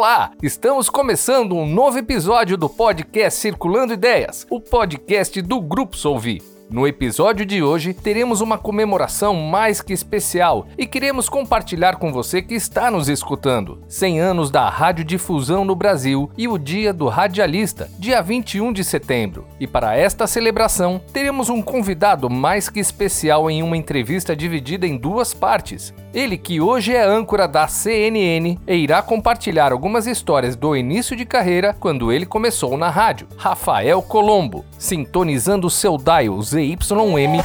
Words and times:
Olá! 0.00 0.32
Estamos 0.42 0.88
começando 0.88 1.54
um 1.54 1.66
novo 1.66 1.98
episódio 1.98 2.56
do 2.56 2.70
podcast 2.70 3.38
Circulando 3.38 3.92
Ideias, 3.92 4.46
o 4.48 4.58
podcast 4.58 5.42
do 5.42 5.60
Grupo 5.60 5.94
Solvi. 5.94 6.40
No 6.72 6.86
episódio 6.86 7.44
de 7.44 7.64
hoje, 7.64 7.92
teremos 7.92 8.40
uma 8.40 8.56
comemoração 8.56 9.34
mais 9.34 9.80
que 9.80 9.92
especial 9.92 10.68
e 10.78 10.86
queremos 10.86 11.28
compartilhar 11.28 11.96
com 11.96 12.12
você 12.12 12.40
que 12.40 12.54
está 12.54 12.92
nos 12.92 13.08
escutando. 13.08 13.82
100 13.88 14.20
anos 14.20 14.52
da 14.52 14.68
radiodifusão 14.68 15.64
no 15.64 15.74
Brasil 15.74 16.30
e 16.38 16.46
o 16.46 16.56
Dia 16.56 16.92
do 16.92 17.08
Radialista, 17.08 17.90
dia 17.98 18.22
21 18.22 18.72
de 18.72 18.84
setembro. 18.84 19.48
E 19.58 19.66
para 19.66 19.96
esta 19.96 20.28
celebração, 20.28 21.00
teremos 21.12 21.48
um 21.48 21.60
convidado 21.60 22.30
mais 22.30 22.68
que 22.68 22.78
especial 22.78 23.50
em 23.50 23.64
uma 23.64 23.76
entrevista 23.76 24.36
dividida 24.36 24.86
em 24.86 24.96
duas 24.96 25.34
partes. 25.34 25.92
Ele 26.14 26.38
que 26.38 26.60
hoje 26.60 26.94
é 26.94 27.04
âncora 27.04 27.48
da 27.48 27.66
CNN 27.66 28.58
e 28.66 28.74
irá 28.74 29.02
compartilhar 29.02 29.72
algumas 29.72 30.06
histórias 30.06 30.54
do 30.54 30.76
início 30.76 31.16
de 31.16 31.24
carreira 31.24 31.74
quando 31.78 32.12
ele 32.12 32.26
começou 32.26 32.76
na 32.76 32.90
rádio. 32.90 33.26
Rafael 33.36 34.00
Colombo, 34.02 34.64
sintonizando 34.78 35.68
seu 35.68 35.96
dial 35.96 36.42
ZYM, 36.60 37.42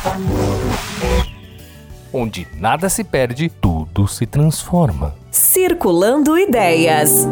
onde 2.13 2.47
nada 2.57 2.89
se 2.89 3.03
perde, 3.03 3.49
tudo 3.49 4.07
se 4.07 4.25
transforma. 4.25 5.15
Circulando 5.31 6.37
Ideias. 6.37 7.27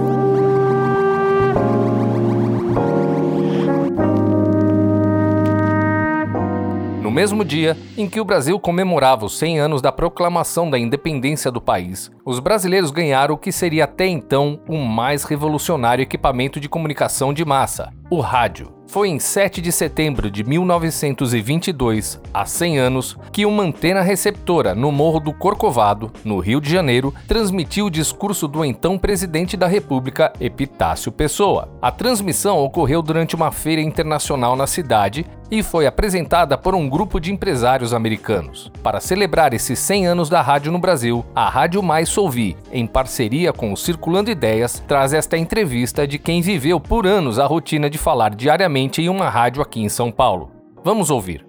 mesmo 7.13 7.45
dia 7.45 7.77
em 7.95 8.09
que 8.09 8.19
o 8.19 8.25
Brasil 8.25 8.59
comemorava 8.59 9.25
os 9.25 9.37
100 9.37 9.59
anos 9.59 9.81
da 9.81 9.91
proclamação 9.91 10.69
da 10.69 10.79
independência 10.79 11.51
do 11.51 11.61
país, 11.61 12.11
os 12.25 12.39
brasileiros 12.39 12.89
ganharam 12.89 13.35
o 13.35 13.37
que 13.37 13.51
seria 13.51 13.83
até 13.83 14.07
então 14.07 14.59
o 14.67 14.77
mais 14.77 15.23
revolucionário 15.23 16.01
equipamento 16.01 16.59
de 16.59 16.67
comunicação 16.67 17.31
de 17.31 17.45
massa, 17.45 17.93
o 18.09 18.19
rádio. 18.19 18.73
Foi 18.93 19.09
em 19.09 19.17
7 19.17 19.59
de 19.59 19.71
setembro 19.71 20.29
de 20.29 20.43
1922, 20.43 22.21
há 22.31 22.45
100 22.45 22.77
anos, 22.77 23.17
que 23.31 23.43
uma 23.43 23.63
antena 23.63 24.03
receptora 24.03 24.75
no 24.75 24.91
Morro 24.91 25.19
do 25.19 25.33
Corcovado, 25.33 26.11
no 26.23 26.37
Rio 26.37 26.61
de 26.61 26.69
Janeiro, 26.69 27.11
transmitiu 27.27 27.87
o 27.87 27.89
discurso 27.89 28.47
do 28.47 28.63
então 28.63 28.95
presidente 28.99 29.57
da 29.57 29.65
República, 29.65 30.31
Epitácio 30.39 31.11
Pessoa. 31.11 31.69
A 31.81 31.89
transmissão 31.89 32.59
ocorreu 32.59 33.01
durante 33.01 33.35
uma 33.35 33.51
feira 33.51 33.81
internacional 33.81 34.55
na 34.55 34.67
cidade 34.67 35.25
e 35.49 35.61
foi 35.61 35.85
apresentada 35.85 36.57
por 36.57 36.73
um 36.73 36.89
grupo 36.89 37.19
de 37.19 37.31
empresários 37.31 37.93
americanos. 37.93 38.71
Para 38.81 38.99
celebrar 38.99 39.53
esses 39.53 39.77
100 39.79 40.07
anos 40.07 40.29
da 40.29 40.41
rádio 40.41 40.71
no 40.71 40.79
Brasil, 40.79 41.23
a 41.35 41.47
Rádio 41.47 41.83
Mais 41.83 42.09
Solvi, 42.09 42.57
em 42.71 42.87
parceria 42.87 43.53
com 43.53 43.71
o 43.71 43.77
Circulando 43.77 44.31
Ideias, 44.31 44.83
traz 44.87 45.13
esta 45.13 45.37
entrevista 45.37 46.07
de 46.07 46.17
quem 46.17 46.41
viveu 46.41 46.79
por 46.79 47.05
anos 47.05 47.37
a 47.37 47.45
rotina 47.45 47.89
de 47.89 47.99
falar 47.99 48.33
diariamente 48.33 48.82
em 49.01 49.09
uma 49.09 49.29
rádio 49.29 49.61
aqui 49.61 49.81
em 49.81 49.89
São 49.89 50.11
Paulo. 50.11 50.51
Vamos 50.83 51.09
ouvir. 51.09 51.45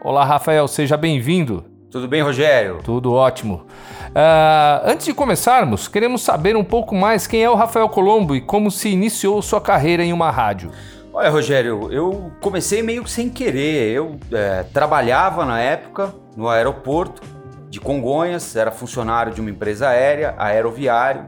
Olá, 0.00 0.24
Rafael, 0.24 0.66
seja 0.66 0.96
bem-vindo. 0.96 1.64
Tudo 1.90 2.08
bem, 2.08 2.22
Rogério? 2.22 2.80
Tudo 2.82 3.12
ótimo. 3.12 3.66
Uh, 4.08 4.82
antes 4.84 5.06
de 5.06 5.14
começarmos, 5.14 5.88
queremos 5.88 6.22
saber 6.22 6.56
um 6.56 6.64
pouco 6.64 6.94
mais 6.94 7.26
quem 7.26 7.42
é 7.42 7.50
o 7.50 7.54
Rafael 7.54 7.88
Colombo 7.88 8.36
e 8.36 8.40
como 8.40 8.70
se 8.70 8.88
iniciou 8.88 9.42
sua 9.42 9.60
carreira 9.60 10.04
em 10.04 10.12
uma 10.12 10.30
rádio. 10.30 10.70
Olha, 11.12 11.30
Rogério, 11.30 11.92
eu 11.92 12.30
comecei 12.40 12.82
meio 12.82 13.06
sem 13.06 13.28
querer. 13.28 13.92
Eu 13.92 14.16
é, 14.32 14.62
trabalhava 14.72 15.44
na 15.44 15.60
época 15.60 16.14
no 16.36 16.48
aeroporto 16.48 17.22
de 17.68 17.80
Congonhas, 17.80 18.56
era 18.56 18.70
funcionário 18.70 19.32
de 19.32 19.40
uma 19.40 19.50
empresa 19.50 19.88
aérea, 19.88 20.34
aeroviário 20.38 21.26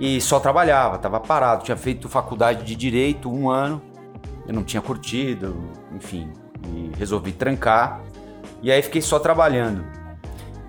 e 0.00 0.18
só 0.18 0.40
trabalhava, 0.40 0.96
estava 0.96 1.20
parado. 1.20 1.62
Tinha 1.62 1.76
feito 1.76 2.08
faculdade 2.08 2.64
de 2.64 2.74
direito 2.74 3.30
um 3.30 3.50
ano, 3.50 3.82
eu 4.48 4.54
não 4.54 4.64
tinha 4.64 4.80
curtido, 4.80 5.54
enfim, 5.94 6.32
e 6.66 6.90
resolvi 6.98 7.32
trancar. 7.32 8.00
E 8.62 8.72
aí 8.72 8.80
fiquei 8.80 9.02
só 9.02 9.18
trabalhando. 9.18 9.84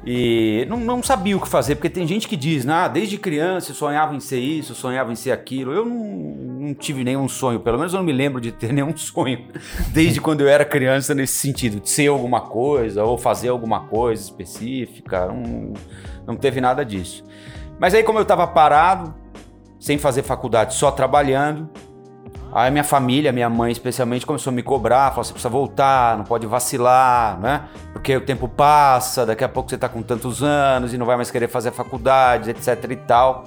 E 0.05 0.65
não, 0.67 0.77
não, 0.77 1.03
sabia 1.03 1.37
o 1.37 1.39
que 1.39 1.47
fazer, 1.47 1.75
porque 1.75 1.89
tem 1.89 2.07
gente 2.07 2.27
que 2.27 2.35
diz, 2.35 2.67
ah, 2.67 2.87
desde 2.87 3.19
criança 3.19 3.69
eu 3.69 3.75
sonhava 3.75 4.15
em 4.15 4.19
ser 4.19 4.39
isso, 4.39 4.73
sonhava 4.73 5.11
em 5.11 5.15
ser 5.15 5.31
aquilo. 5.31 5.71
Eu 5.71 5.85
não, 5.85 5.95
não 5.95 6.73
tive 6.73 7.03
nenhum 7.03 7.29
sonho, 7.29 7.59
pelo 7.59 7.77
menos 7.77 7.93
eu 7.93 7.99
não 7.99 8.05
me 8.05 8.11
lembro 8.11 8.41
de 8.41 8.51
ter 8.51 8.73
nenhum 8.73 8.97
sonho 8.97 9.47
desde 9.93 10.19
quando 10.19 10.41
eu 10.41 10.49
era 10.49 10.65
criança 10.65 11.13
nesse 11.13 11.35
sentido, 11.35 11.79
de 11.79 11.89
ser 11.89 12.07
alguma 12.07 12.41
coisa 12.41 13.03
ou 13.03 13.17
fazer 13.17 13.49
alguma 13.49 13.81
coisa 13.81 14.23
específica. 14.23 15.27
Não, 15.27 15.73
não 16.25 16.35
teve 16.35 16.59
nada 16.59 16.83
disso. 16.83 17.23
Mas 17.79 17.93
aí, 17.93 18.03
como 18.03 18.19
eu 18.19 18.23
estava 18.23 18.45
parado, 18.47 19.20
sem 19.81 19.97
fazer 19.97 20.21
faculdade, 20.21 20.75
só 20.75 20.91
trabalhando. 20.91 21.67
Aí 22.53 22.69
minha 22.69 22.83
família, 22.83 23.31
minha 23.31 23.49
mãe 23.49 23.71
especialmente, 23.71 24.25
começou 24.25 24.51
a 24.51 24.53
me 24.53 24.61
cobrar, 24.61 25.09
falou: 25.09 25.23
você 25.23 25.33
precisa 25.33 25.49
voltar, 25.49 26.17
não 26.17 26.23
pode 26.23 26.45
vacilar, 26.45 27.39
né? 27.39 27.63
Porque 27.91 28.15
o 28.15 28.21
tempo 28.21 28.47
passa, 28.47 29.25
daqui 29.25 29.43
a 29.43 29.49
pouco 29.49 29.69
você 29.69 29.77
tá 29.77 29.89
com 29.89 30.03
tantos 30.03 30.43
anos 30.43 30.93
e 30.93 30.97
não 30.97 31.05
vai 31.05 31.15
mais 31.15 31.31
querer 31.31 31.47
fazer 31.47 31.71
faculdade, 31.71 32.51
etc 32.51 32.91
e 32.91 32.95
tal. 32.95 33.45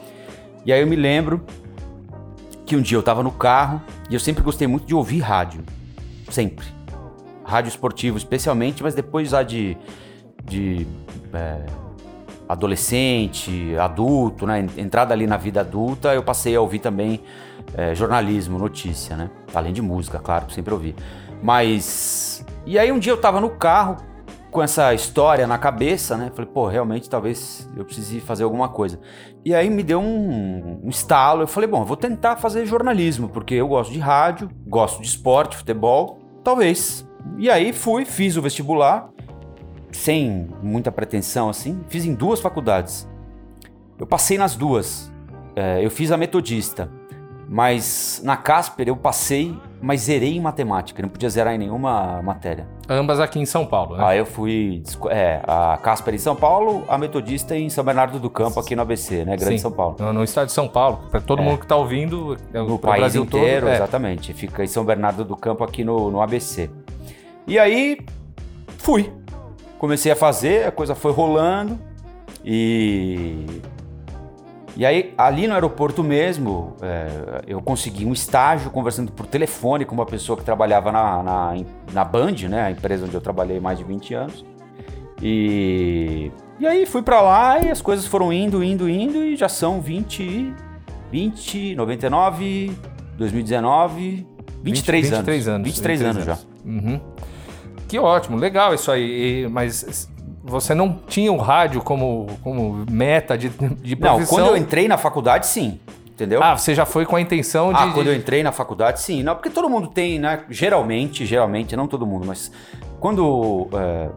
E 0.66 0.72
aí 0.72 0.80
eu 0.80 0.86
me 0.86 0.96
lembro 0.96 1.44
que 2.66 2.74
um 2.74 2.82
dia 2.82 2.98
eu 2.98 3.02
tava 3.02 3.22
no 3.22 3.30
carro 3.30 3.80
e 4.10 4.14
eu 4.14 4.20
sempre 4.20 4.42
gostei 4.42 4.66
muito 4.66 4.86
de 4.86 4.94
ouvir 4.94 5.20
rádio. 5.20 5.62
Sempre. 6.30 6.66
Rádio 7.44 7.68
esportivo 7.68 8.16
especialmente, 8.16 8.82
mas 8.82 8.94
depois 8.94 9.28
já 9.28 9.44
de. 9.44 9.76
de 10.44 10.84
é, 11.32 11.83
adolescente, 12.54 13.76
adulto, 13.76 14.46
né? 14.46 14.66
Entrada 14.76 15.12
ali 15.12 15.26
na 15.26 15.36
vida 15.36 15.60
adulta, 15.60 16.14
eu 16.14 16.22
passei 16.22 16.56
a 16.56 16.60
ouvir 16.60 16.78
também 16.78 17.20
é, 17.76 17.94
jornalismo, 17.94 18.58
notícia, 18.58 19.16
né? 19.16 19.30
Além 19.54 19.72
de 19.72 19.82
música, 19.82 20.18
claro, 20.18 20.50
sempre 20.50 20.72
ouvi. 20.72 20.94
Mas. 21.42 22.44
E 22.64 22.78
aí 22.78 22.90
um 22.90 22.98
dia 22.98 23.12
eu 23.12 23.20
tava 23.20 23.40
no 23.40 23.50
carro 23.50 23.96
com 24.50 24.62
essa 24.62 24.94
história 24.94 25.46
na 25.46 25.58
cabeça, 25.58 26.16
né? 26.16 26.30
Falei, 26.34 26.50
pô, 26.50 26.66
realmente 26.66 27.10
talvez 27.10 27.68
eu 27.76 27.84
precise 27.84 28.20
fazer 28.20 28.44
alguma 28.44 28.68
coisa. 28.68 29.00
E 29.44 29.54
aí 29.54 29.68
me 29.68 29.82
deu 29.82 30.00
um, 30.00 30.80
um 30.84 30.88
estalo. 30.88 31.42
Eu 31.42 31.48
falei, 31.48 31.68
bom, 31.68 31.82
eu 31.82 31.84
vou 31.84 31.96
tentar 31.96 32.36
fazer 32.36 32.64
jornalismo, 32.64 33.28
porque 33.28 33.54
eu 33.54 33.66
gosto 33.66 33.92
de 33.92 33.98
rádio, 33.98 34.48
gosto 34.66 35.02
de 35.02 35.08
esporte, 35.08 35.56
futebol, 35.56 36.20
talvez. 36.44 37.06
E 37.36 37.50
aí 37.50 37.72
fui, 37.72 38.04
fiz 38.04 38.36
o 38.36 38.42
vestibular 38.42 39.13
sem 39.94 40.48
muita 40.62 40.90
pretensão 40.90 41.48
assim, 41.48 41.80
fiz 41.88 42.04
em 42.04 42.14
duas 42.14 42.40
faculdades. 42.40 43.08
Eu 43.98 44.06
passei 44.06 44.36
nas 44.36 44.56
duas. 44.56 45.10
É, 45.54 45.84
eu 45.84 45.90
fiz 45.90 46.10
a 46.10 46.16
metodista, 46.16 46.90
mas 47.48 48.20
na 48.24 48.36
Casper 48.36 48.88
eu 48.88 48.96
passei, 48.96 49.56
mas 49.80 50.02
zerei 50.02 50.36
em 50.36 50.40
matemática, 50.40 51.00
não 51.00 51.08
podia 51.08 51.30
zerar 51.30 51.54
em 51.54 51.58
nenhuma 51.58 52.20
matéria. 52.22 52.66
Ambas 52.88 53.20
aqui 53.20 53.38
em 53.38 53.46
São 53.46 53.64
Paulo, 53.64 53.96
né? 53.96 54.04
Aí 54.04 54.18
eu 54.18 54.26
fui, 54.26 54.82
é, 55.10 55.40
a 55.46 55.78
Casper 55.80 56.14
em 56.14 56.18
São 56.18 56.34
Paulo, 56.34 56.82
a 56.88 56.98
metodista 56.98 57.56
em 57.56 57.70
São 57.70 57.84
Bernardo 57.84 58.18
do 58.18 58.28
Campo, 58.28 58.58
aqui 58.58 58.74
no 58.74 58.82
ABC, 58.82 59.24
né? 59.24 59.36
Grande 59.36 59.56
Sim, 59.56 59.58
São 59.58 59.70
Paulo. 59.70 59.96
No, 60.00 60.12
no, 60.12 60.24
estado 60.24 60.46
de 60.46 60.52
São 60.52 60.66
Paulo, 60.66 61.02
para 61.08 61.20
todo 61.20 61.40
é. 61.40 61.44
mundo 61.44 61.58
que 61.58 61.64
está 61.66 61.76
ouvindo, 61.76 62.36
é, 62.52 62.58
no 62.58 62.78
país 62.78 63.00
Brasil 63.00 63.22
inteiro, 63.22 63.66
todo, 63.66 63.72
é. 63.72 63.76
exatamente. 63.76 64.32
Fica 64.32 64.64
em 64.64 64.66
São 64.66 64.84
Bernardo 64.84 65.24
do 65.24 65.36
Campo, 65.36 65.62
aqui 65.62 65.84
no, 65.84 66.10
no 66.10 66.20
ABC. 66.20 66.68
E 67.46 67.58
aí, 67.60 67.98
fui 68.78 69.12
comecei 69.84 70.10
a 70.10 70.16
fazer, 70.16 70.66
a 70.66 70.72
coisa 70.72 70.94
foi 70.94 71.12
rolando 71.12 71.78
e. 72.42 73.44
E 74.76 74.84
aí, 74.84 75.14
ali 75.16 75.46
no 75.46 75.54
aeroporto 75.54 76.02
mesmo, 76.02 76.74
é, 76.82 77.42
eu 77.46 77.60
consegui 77.62 78.04
um 78.04 78.12
estágio 78.12 78.70
conversando 78.70 79.12
por 79.12 79.24
telefone 79.24 79.84
com 79.84 79.94
uma 79.94 80.06
pessoa 80.06 80.36
que 80.36 80.44
trabalhava 80.44 80.90
na, 80.90 81.22
na, 81.22 81.54
na 81.92 82.04
Band, 82.04 82.34
né? 82.48 82.62
A 82.62 82.70
empresa 82.72 83.04
onde 83.04 83.14
eu 83.14 83.20
trabalhei 83.20 83.60
mais 83.60 83.78
de 83.78 83.84
20 83.84 84.14
anos. 84.14 84.44
E, 85.22 86.32
e 86.58 86.66
aí 86.66 86.86
fui 86.86 87.02
para 87.02 87.20
lá 87.20 87.60
e 87.60 87.70
as 87.70 87.80
coisas 87.80 88.04
foram 88.04 88.32
indo, 88.32 88.64
indo, 88.64 88.88
indo 88.88 89.22
e 89.22 89.36
já 89.36 89.48
são 89.48 89.80
20, 89.80 90.52
20, 91.12 91.76
99, 91.76 92.72
2019, 93.16 94.26
23, 94.60 95.04
20, 95.04 95.16
23 95.18 95.48
anos. 95.48 95.54
anos. 95.54 95.66
23, 95.68 96.00
23 96.00 96.02
anos, 96.02 96.28
anos 96.28 96.40
já. 96.40 96.46
Uhum. 96.64 97.00
Que 97.94 97.98
ótimo, 98.00 98.36
legal 98.36 98.74
isso 98.74 98.90
aí. 98.90 99.46
Mas 99.48 100.10
você 100.42 100.74
não 100.74 100.98
tinha 101.06 101.32
o 101.32 101.36
rádio 101.36 101.80
como, 101.80 102.26
como 102.42 102.84
meta 102.90 103.38
de, 103.38 103.48
de 103.48 103.94
profissão? 103.94 104.18
Não, 104.18 104.26
quando 104.26 104.46
eu 104.48 104.56
entrei 104.56 104.88
na 104.88 104.98
faculdade, 104.98 105.46
sim. 105.46 105.78
Entendeu? 106.08 106.42
Ah, 106.42 106.56
você 106.56 106.74
já 106.74 106.84
foi 106.84 107.06
com 107.06 107.14
a 107.14 107.20
intenção 107.20 107.72
de. 107.72 107.78
Ah, 107.78 107.92
quando 107.94 108.08
eu 108.08 108.16
entrei 108.16 108.42
na 108.42 108.50
faculdade, 108.50 109.00
sim. 109.00 109.22
Não, 109.22 109.36
porque 109.36 109.48
todo 109.48 109.70
mundo 109.70 109.86
tem, 109.86 110.18
né? 110.18 110.42
Geralmente, 110.50 111.24
geralmente, 111.24 111.76
não 111.76 111.86
todo 111.86 112.04
mundo, 112.04 112.26
mas 112.26 112.50
quando 112.98 113.68
é, 113.72 114.08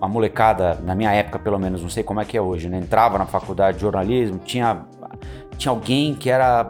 a 0.00 0.08
molecada, 0.08 0.80
na 0.82 0.96
minha 0.96 1.12
época 1.12 1.38
pelo 1.38 1.56
menos, 1.56 1.82
não 1.82 1.88
sei 1.88 2.02
como 2.02 2.20
é 2.20 2.24
que 2.24 2.36
é 2.36 2.42
hoje, 2.42 2.68
né? 2.68 2.78
Entrava 2.78 3.16
na 3.16 3.26
faculdade 3.26 3.76
de 3.76 3.82
jornalismo, 3.82 4.40
tinha, 4.44 4.86
tinha 5.56 5.70
alguém 5.70 6.16
que 6.16 6.30
era 6.30 6.68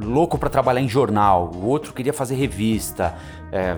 louco 0.00 0.36
para 0.36 0.50
trabalhar 0.50 0.80
em 0.80 0.88
jornal, 0.88 1.52
o 1.54 1.64
outro 1.68 1.92
queria 1.92 2.12
fazer 2.12 2.34
revista. 2.34 3.14
É, 3.52 3.76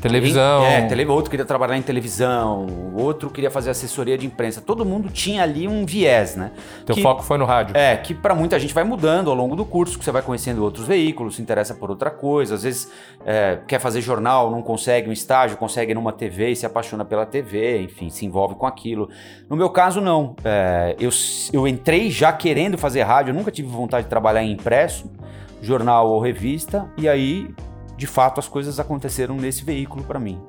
Televisão. 0.00 0.64
É, 0.64 0.86
tele... 0.86 1.04
outro 1.06 1.30
queria 1.30 1.44
trabalhar 1.44 1.76
em 1.76 1.82
televisão, 1.82 2.66
outro 2.94 3.28
queria 3.30 3.50
fazer 3.50 3.70
assessoria 3.70 4.16
de 4.16 4.26
imprensa. 4.26 4.60
Todo 4.60 4.84
mundo 4.84 5.10
tinha 5.10 5.42
ali 5.42 5.68
um 5.68 5.84
viés, 5.84 6.36
né? 6.36 6.52
Teu 6.86 6.94
que, 6.94 7.02
foco 7.02 7.22
foi 7.22 7.36
no 7.38 7.44
rádio. 7.44 7.76
É, 7.76 7.96
que 7.96 8.14
para 8.14 8.34
muita 8.34 8.58
gente 8.58 8.72
vai 8.72 8.84
mudando 8.84 9.30
ao 9.30 9.36
longo 9.36 9.54
do 9.54 9.64
curso, 9.64 9.98
que 9.98 10.04
você 10.04 10.10
vai 10.10 10.22
conhecendo 10.22 10.62
outros 10.62 10.86
veículos, 10.86 11.36
se 11.36 11.42
interessa 11.42 11.74
por 11.74 11.90
outra 11.90 12.10
coisa. 12.10 12.54
Às 12.54 12.62
vezes 12.62 12.90
é, 13.24 13.58
quer 13.66 13.78
fazer 13.78 14.00
jornal, 14.00 14.50
não 14.50 14.62
consegue 14.62 15.08
um 15.08 15.12
estágio, 15.12 15.56
consegue 15.56 15.92
numa 15.94 16.12
TV 16.12 16.50
e 16.50 16.56
se 16.56 16.64
apaixona 16.64 17.04
pela 17.04 17.26
TV, 17.26 17.82
enfim, 17.82 18.08
se 18.10 18.24
envolve 18.24 18.54
com 18.54 18.66
aquilo. 18.66 19.08
No 19.48 19.56
meu 19.56 19.68
caso, 19.70 20.00
não. 20.00 20.34
É, 20.44 20.96
eu, 20.98 21.10
eu 21.52 21.68
entrei 21.68 22.10
já 22.10 22.32
querendo 22.32 22.78
fazer 22.78 23.02
rádio, 23.02 23.30
eu 23.30 23.34
nunca 23.34 23.50
tive 23.50 23.68
vontade 23.68 24.04
de 24.04 24.10
trabalhar 24.10 24.42
em 24.42 24.52
impresso, 24.52 25.10
jornal 25.60 26.08
ou 26.08 26.20
revista, 26.20 26.90
e 26.96 27.08
aí 27.08 27.50
de 28.00 28.06
fato 28.06 28.40
as 28.40 28.48
coisas 28.48 28.80
aconteceram 28.80 29.36
nesse 29.36 29.62
veículo 29.62 30.02
para 30.02 30.18
mim. 30.18 30.40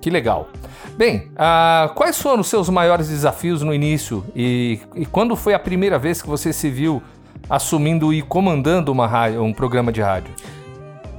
Que 0.00 0.10
legal. 0.10 0.48
Bem, 0.96 1.30
uh, 1.32 1.94
quais 1.94 2.20
foram 2.20 2.40
os 2.40 2.48
seus 2.48 2.68
maiores 2.68 3.08
desafios 3.08 3.62
no 3.62 3.72
início 3.72 4.24
e, 4.34 4.80
e, 4.94 5.06
quando 5.06 5.36
foi 5.36 5.54
a 5.54 5.58
primeira 5.58 5.98
vez 5.98 6.20
que 6.20 6.28
você 6.28 6.52
se 6.52 6.68
viu 6.68 7.02
assumindo 7.48 8.12
e 8.12 8.22
comandando 8.22 8.90
uma 8.90 9.06
rádio, 9.06 9.42
um 9.42 9.52
programa 9.52 9.92
de 9.92 10.02
rádio? 10.02 10.34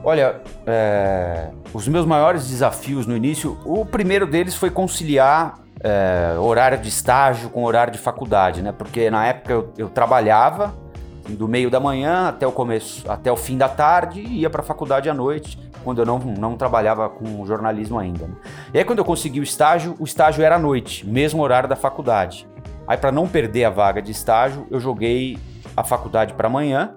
Olha, 0.03 0.41
é, 0.65 1.49
os 1.73 1.87
meus 1.87 2.05
maiores 2.05 2.47
desafios 2.47 3.07
no 3.07 3.15
início, 3.15 3.57
o 3.65 3.85
primeiro 3.85 4.27
deles 4.27 4.55
foi 4.55 4.69
conciliar 4.69 5.59
é, 5.81 6.37
horário 6.37 6.77
de 6.77 6.89
estágio 6.89 7.49
com 7.49 7.63
horário 7.63 7.93
de 7.93 7.99
faculdade, 7.99 8.61
né? 8.61 8.73
Porque 8.73 9.09
na 9.09 9.25
época 9.25 9.53
eu, 9.53 9.73
eu 9.77 9.89
trabalhava 9.89 10.73
do 11.29 11.47
meio 11.47 11.69
da 11.69 11.79
manhã 11.79 12.29
até 12.29 12.47
o 12.47 12.51
começo, 12.51 13.09
até 13.09 13.31
o 13.31 13.35
fim 13.35 13.57
da 13.57 13.67
tarde 13.67 14.21
e 14.21 14.41
ia 14.41 14.49
para 14.49 14.61
a 14.61 14.63
faculdade 14.65 15.09
à 15.09 15.13
noite 15.13 15.66
quando 15.87 15.99
eu 15.99 16.05
não, 16.05 16.19
não 16.19 16.57
trabalhava 16.57 17.07
com 17.07 17.45
jornalismo 17.45 17.97
ainda. 17.97 18.27
Né? 18.27 18.33
E 18.73 18.77
aí, 18.77 18.83
quando 18.83 18.99
eu 18.99 19.05
consegui 19.05 19.39
o 19.39 19.43
estágio, 19.43 19.95
o 19.97 20.03
estágio 20.03 20.43
era 20.43 20.57
à 20.57 20.59
noite, 20.59 21.07
mesmo 21.07 21.41
horário 21.41 21.69
da 21.69 21.77
faculdade. 21.77 22.45
Aí, 22.85 22.97
para 22.97 23.09
não 23.09 23.25
perder 23.25 23.63
a 23.63 23.69
vaga 23.69 24.01
de 24.01 24.11
estágio, 24.11 24.67
eu 24.69 24.81
joguei 24.81 25.39
a 25.77 25.85
faculdade 25.85 26.33
para 26.33 26.47
amanhã 26.47 26.93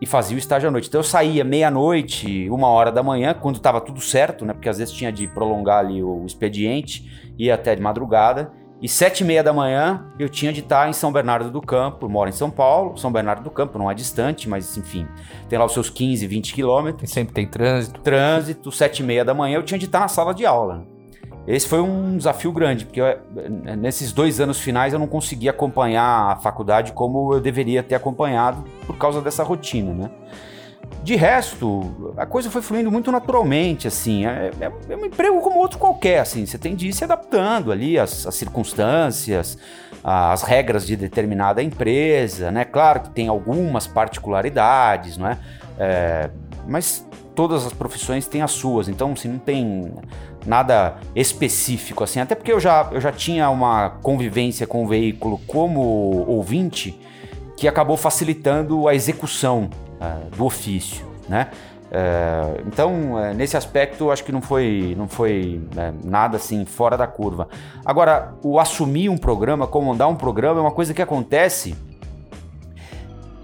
e 0.00 0.06
fazia 0.06 0.36
o 0.36 0.38
estágio 0.38 0.68
à 0.68 0.70
noite. 0.70 0.86
Então, 0.86 1.00
eu 1.00 1.04
saía 1.04 1.42
meia-noite, 1.42 2.48
uma 2.50 2.68
hora 2.68 2.92
da 2.92 3.02
manhã, 3.02 3.34
quando 3.34 3.56
estava 3.56 3.80
tudo 3.80 4.00
certo, 4.00 4.44
né? 4.44 4.52
Porque 4.52 4.68
às 4.68 4.78
vezes 4.78 4.94
tinha 4.94 5.10
de 5.10 5.26
prolongar 5.26 5.80
ali 5.80 6.00
o 6.00 6.24
expediente, 6.24 7.32
ia 7.36 7.56
até 7.56 7.74
de 7.74 7.82
madrugada. 7.82 8.52
E 8.84 8.88
sete 8.88 9.22
e 9.22 9.24
meia 9.24 9.42
da 9.42 9.50
manhã 9.50 10.04
eu 10.18 10.28
tinha 10.28 10.52
de 10.52 10.60
estar 10.60 10.90
em 10.90 10.92
São 10.92 11.10
Bernardo 11.10 11.50
do 11.50 11.62
Campo, 11.62 12.04
eu 12.04 12.10
moro 12.10 12.28
em 12.28 12.34
São 12.34 12.50
Paulo, 12.50 12.98
São 12.98 13.10
Bernardo 13.10 13.42
do 13.42 13.50
Campo 13.50 13.78
não 13.78 13.90
é 13.90 13.94
distante, 13.94 14.46
mas 14.46 14.76
enfim, 14.76 15.08
tem 15.48 15.58
lá 15.58 15.64
os 15.64 15.72
seus 15.72 15.88
15, 15.88 16.26
20 16.26 16.52
quilômetros. 16.52 17.10
sempre 17.10 17.32
tem 17.32 17.46
trânsito. 17.46 17.98
Trânsito, 18.02 18.70
sete 18.70 18.98
e 18.98 19.02
meia 19.02 19.24
da 19.24 19.32
manhã 19.32 19.56
eu 19.56 19.62
tinha 19.62 19.78
de 19.78 19.86
estar 19.86 20.00
na 20.00 20.08
sala 20.08 20.34
de 20.34 20.44
aula. 20.44 20.86
Esse 21.46 21.66
foi 21.66 21.80
um 21.80 22.18
desafio 22.18 22.52
grande, 22.52 22.84
porque 22.84 23.00
eu, 23.00 23.06
nesses 23.78 24.12
dois 24.12 24.38
anos 24.38 24.60
finais 24.60 24.92
eu 24.92 24.98
não 24.98 25.06
consegui 25.06 25.48
acompanhar 25.48 26.32
a 26.32 26.36
faculdade 26.36 26.92
como 26.92 27.32
eu 27.32 27.40
deveria 27.40 27.82
ter 27.82 27.94
acompanhado 27.94 28.64
por 28.86 28.98
causa 28.98 29.22
dessa 29.22 29.42
rotina, 29.42 29.94
né? 29.94 30.10
De 31.02 31.16
resto, 31.16 32.14
a 32.16 32.24
coisa 32.24 32.50
foi 32.50 32.62
fluindo 32.62 32.90
muito 32.90 33.12
naturalmente, 33.12 33.86
assim. 33.86 34.26
É, 34.26 34.50
é, 34.60 34.72
é, 34.88 34.96
um 34.96 35.04
emprego 35.04 35.40
como 35.40 35.58
outro 35.58 35.78
qualquer, 35.78 36.20
assim. 36.20 36.46
Você 36.46 36.56
tem 36.56 36.74
de 36.74 36.88
ir 36.88 36.92
se 36.92 37.04
adaptando 37.04 37.70
ali 37.70 37.98
às, 37.98 38.26
às 38.26 38.34
circunstâncias, 38.34 39.58
às 40.02 40.42
regras 40.42 40.86
de 40.86 40.96
determinada 40.96 41.62
empresa, 41.62 42.50
né? 42.50 42.64
Claro 42.64 43.00
que 43.00 43.10
tem 43.10 43.28
algumas 43.28 43.86
particularidades, 43.86 45.16
não 45.16 45.28
é? 45.28 45.38
é 45.78 46.30
mas 46.66 47.06
todas 47.34 47.66
as 47.66 47.72
profissões 47.74 48.26
têm 48.26 48.40
as 48.40 48.52
suas, 48.52 48.88
então 48.88 49.12
assim, 49.12 49.28
não 49.28 49.38
tem 49.38 49.92
nada 50.46 50.96
específico 51.14 52.02
assim, 52.02 52.20
até 52.20 52.34
porque 52.34 52.52
eu 52.52 52.60
já, 52.60 52.88
eu 52.92 53.00
já 53.00 53.12
tinha 53.12 53.50
uma 53.50 53.90
convivência 53.90 54.66
com 54.66 54.84
o 54.84 54.86
veículo 54.86 55.38
como 55.46 56.24
ouvinte 56.26 56.98
que 57.56 57.68
acabou 57.68 57.96
facilitando 57.96 58.88
a 58.88 58.94
execução 58.94 59.68
do 60.36 60.44
ofício, 60.44 61.06
né? 61.28 61.50
Uh, 61.94 62.66
então, 62.66 63.12
uh, 63.12 63.34
nesse 63.34 63.56
aspecto, 63.56 64.10
acho 64.10 64.24
que 64.24 64.32
não 64.32 64.42
foi, 64.42 64.94
não 64.98 65.06
foi 65.06 65.62
né, 65.74 65.94
nada 66.02 66.36
assim 66.38 66.64
fora 66.64 66.96
da 66.96 67.06
curva. 67.06 67.48
Agora, 67.84 68.34
o 68.42 68.58
assumir 68.58 69.08
um 69.08 69.16
programa, 69.16 69.64
comandar 69.66 70.08
um 70.08 70.16
programa, 70.16 70.58
é 70.58 70.62
uma 70.62 70.72
coisa 70.72 70.92
que 70.92 71.00
acontece, 71.00 71.76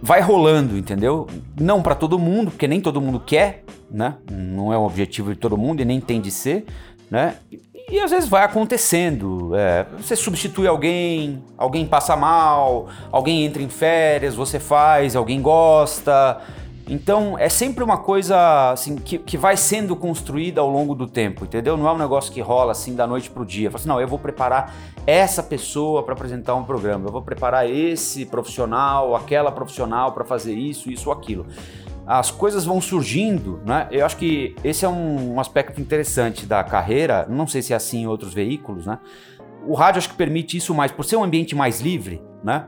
vai 0.02 0.20
rolando, 0.20 0.76
entendeu? 0.76 1.28
Não 1.60 1.80
para 1.80 1.94
todo 1.94 2.18
mundo, 2.18 2.50
porque 2.50 2.66
nem 2.66 2.80
todo 2.80 3.00
mundo 3.00 3.20
quer, 3.20 3.62
né? 3.88 4.16
Não 4.28 4.72
é 4.72 4.78
o 4.78 4.82
objetivo 4.82 5.32
de 5.32 5.38
todo 5.38 5.56
mundo 5.56 5.80
e 5.80 5.84
nem 5.84 6.00
tem 6.00 6.20
de 6.20 6.32
ser, 6.32 6.64
né? 7.08 7.36
E 7.88 7.98
às 8.00 8.10
vezes 8.10 8.28
vai 8.28 8.44
acontecendo. 8.44 9.52
É, 9.54 9.86
você 9.98 10.14
substitui 10.14 10.66
alguém, 10.66 11.42
alguém 11.56 11.86
passa 11.86 12.16
mal, 12.16 12.88
alguém 13.10 13.44
entra 13.44 13.62
em 13.62 13.68
férias, 13.68 14.34
você 14.34 14.58
faz, 14.58 15.16
alguém 15.16 15.40
gosta. 15.40 16.40
Então 16.88 17.38
é 17.38 17.48
sempre 17.48 17.84
uma 17.84 17.98
coisa 17.98 18.72
assim, 18.72 18.96
que, 18.96 19.16
que 19.18 19.36
vai 19.36 19.56
sendo 19.56 19.94
construída 19.94 20.60
ao 20.60 20.68
longo 20.68 20.92
do 20.92 21.06
tempo, 21.06 21.44
entendeu? 21.44 21.76
Não 21.76 21.86
é 21.86 21.92
um 21.92 21.98
negócio 21.98 22.32
que 22.32 22.40
rola 22.40 22.72
assim 22.72 22.96
da 22.96 23.06
noite 23.06 23.30
pro 23.30 23.46
dia. 23.46 23.70
Fala 23.70 23.80
assim, 23.80 23.88
não, 23.88 24.00
eu 24.00 24.08
vou 24.08 24.18
preparar 24.18 24.74
essa 25.06 25.40
pessoa 25.40 26.02
para 26.02 26.14
apresentar 26.14 26.56
um 26.56 26.64
programa, 26.64 27.06
eu 27.06 27.12
vou 27.12 27.22
preparar 27.22 27.68
esse 27.70 28.26
profissional, 28.26 29.14
aquela 29.14 29.52
profissional 29.52 30.12
para 30.12 30.24
fazer 30.24 30.54
isso, 30.54 30.90
isso, 30.90 31.12
aquilo 31.12 31.46
as 32.06 32.31
coisas 32.31 32.64
vão 32.64 32.81
surgindo, 32.81 33.61
né? 33.64 33.87
Eu 33.91 34.05
acho 34.05 34.17
que 34.17 34.55
esse 34.64 34.85
é 34.85 34.88
um, 34.88 35.38
aspecto 35.38 35.81
interessante 35.81 36.47
da 36.47 36.62
carreira, 36.64 37.26
não 37.29 37.47
sei 37.47 37.62
se 37.62 37.73
é 37.73 37.76
assim 37.76 38.02
em 38.02 38.06
outros 38.06 38.35
veículos, 38.35 38.87
né? 38.87 38.99
O 39.67 39.75
rádio 39.75 39.99
acho 39.99 40.08
que 40.08 40.14
permite 40.17 40.56
isso 40.56 40.75
mais, 40.75 40.91
por 40.91 41.05
ser 41.05 41.17
um 41.17 41.25
ambiente 41.25 41.55
mais 41.55 41.81
livre, 41.81 42.23
né? 42.43 42.67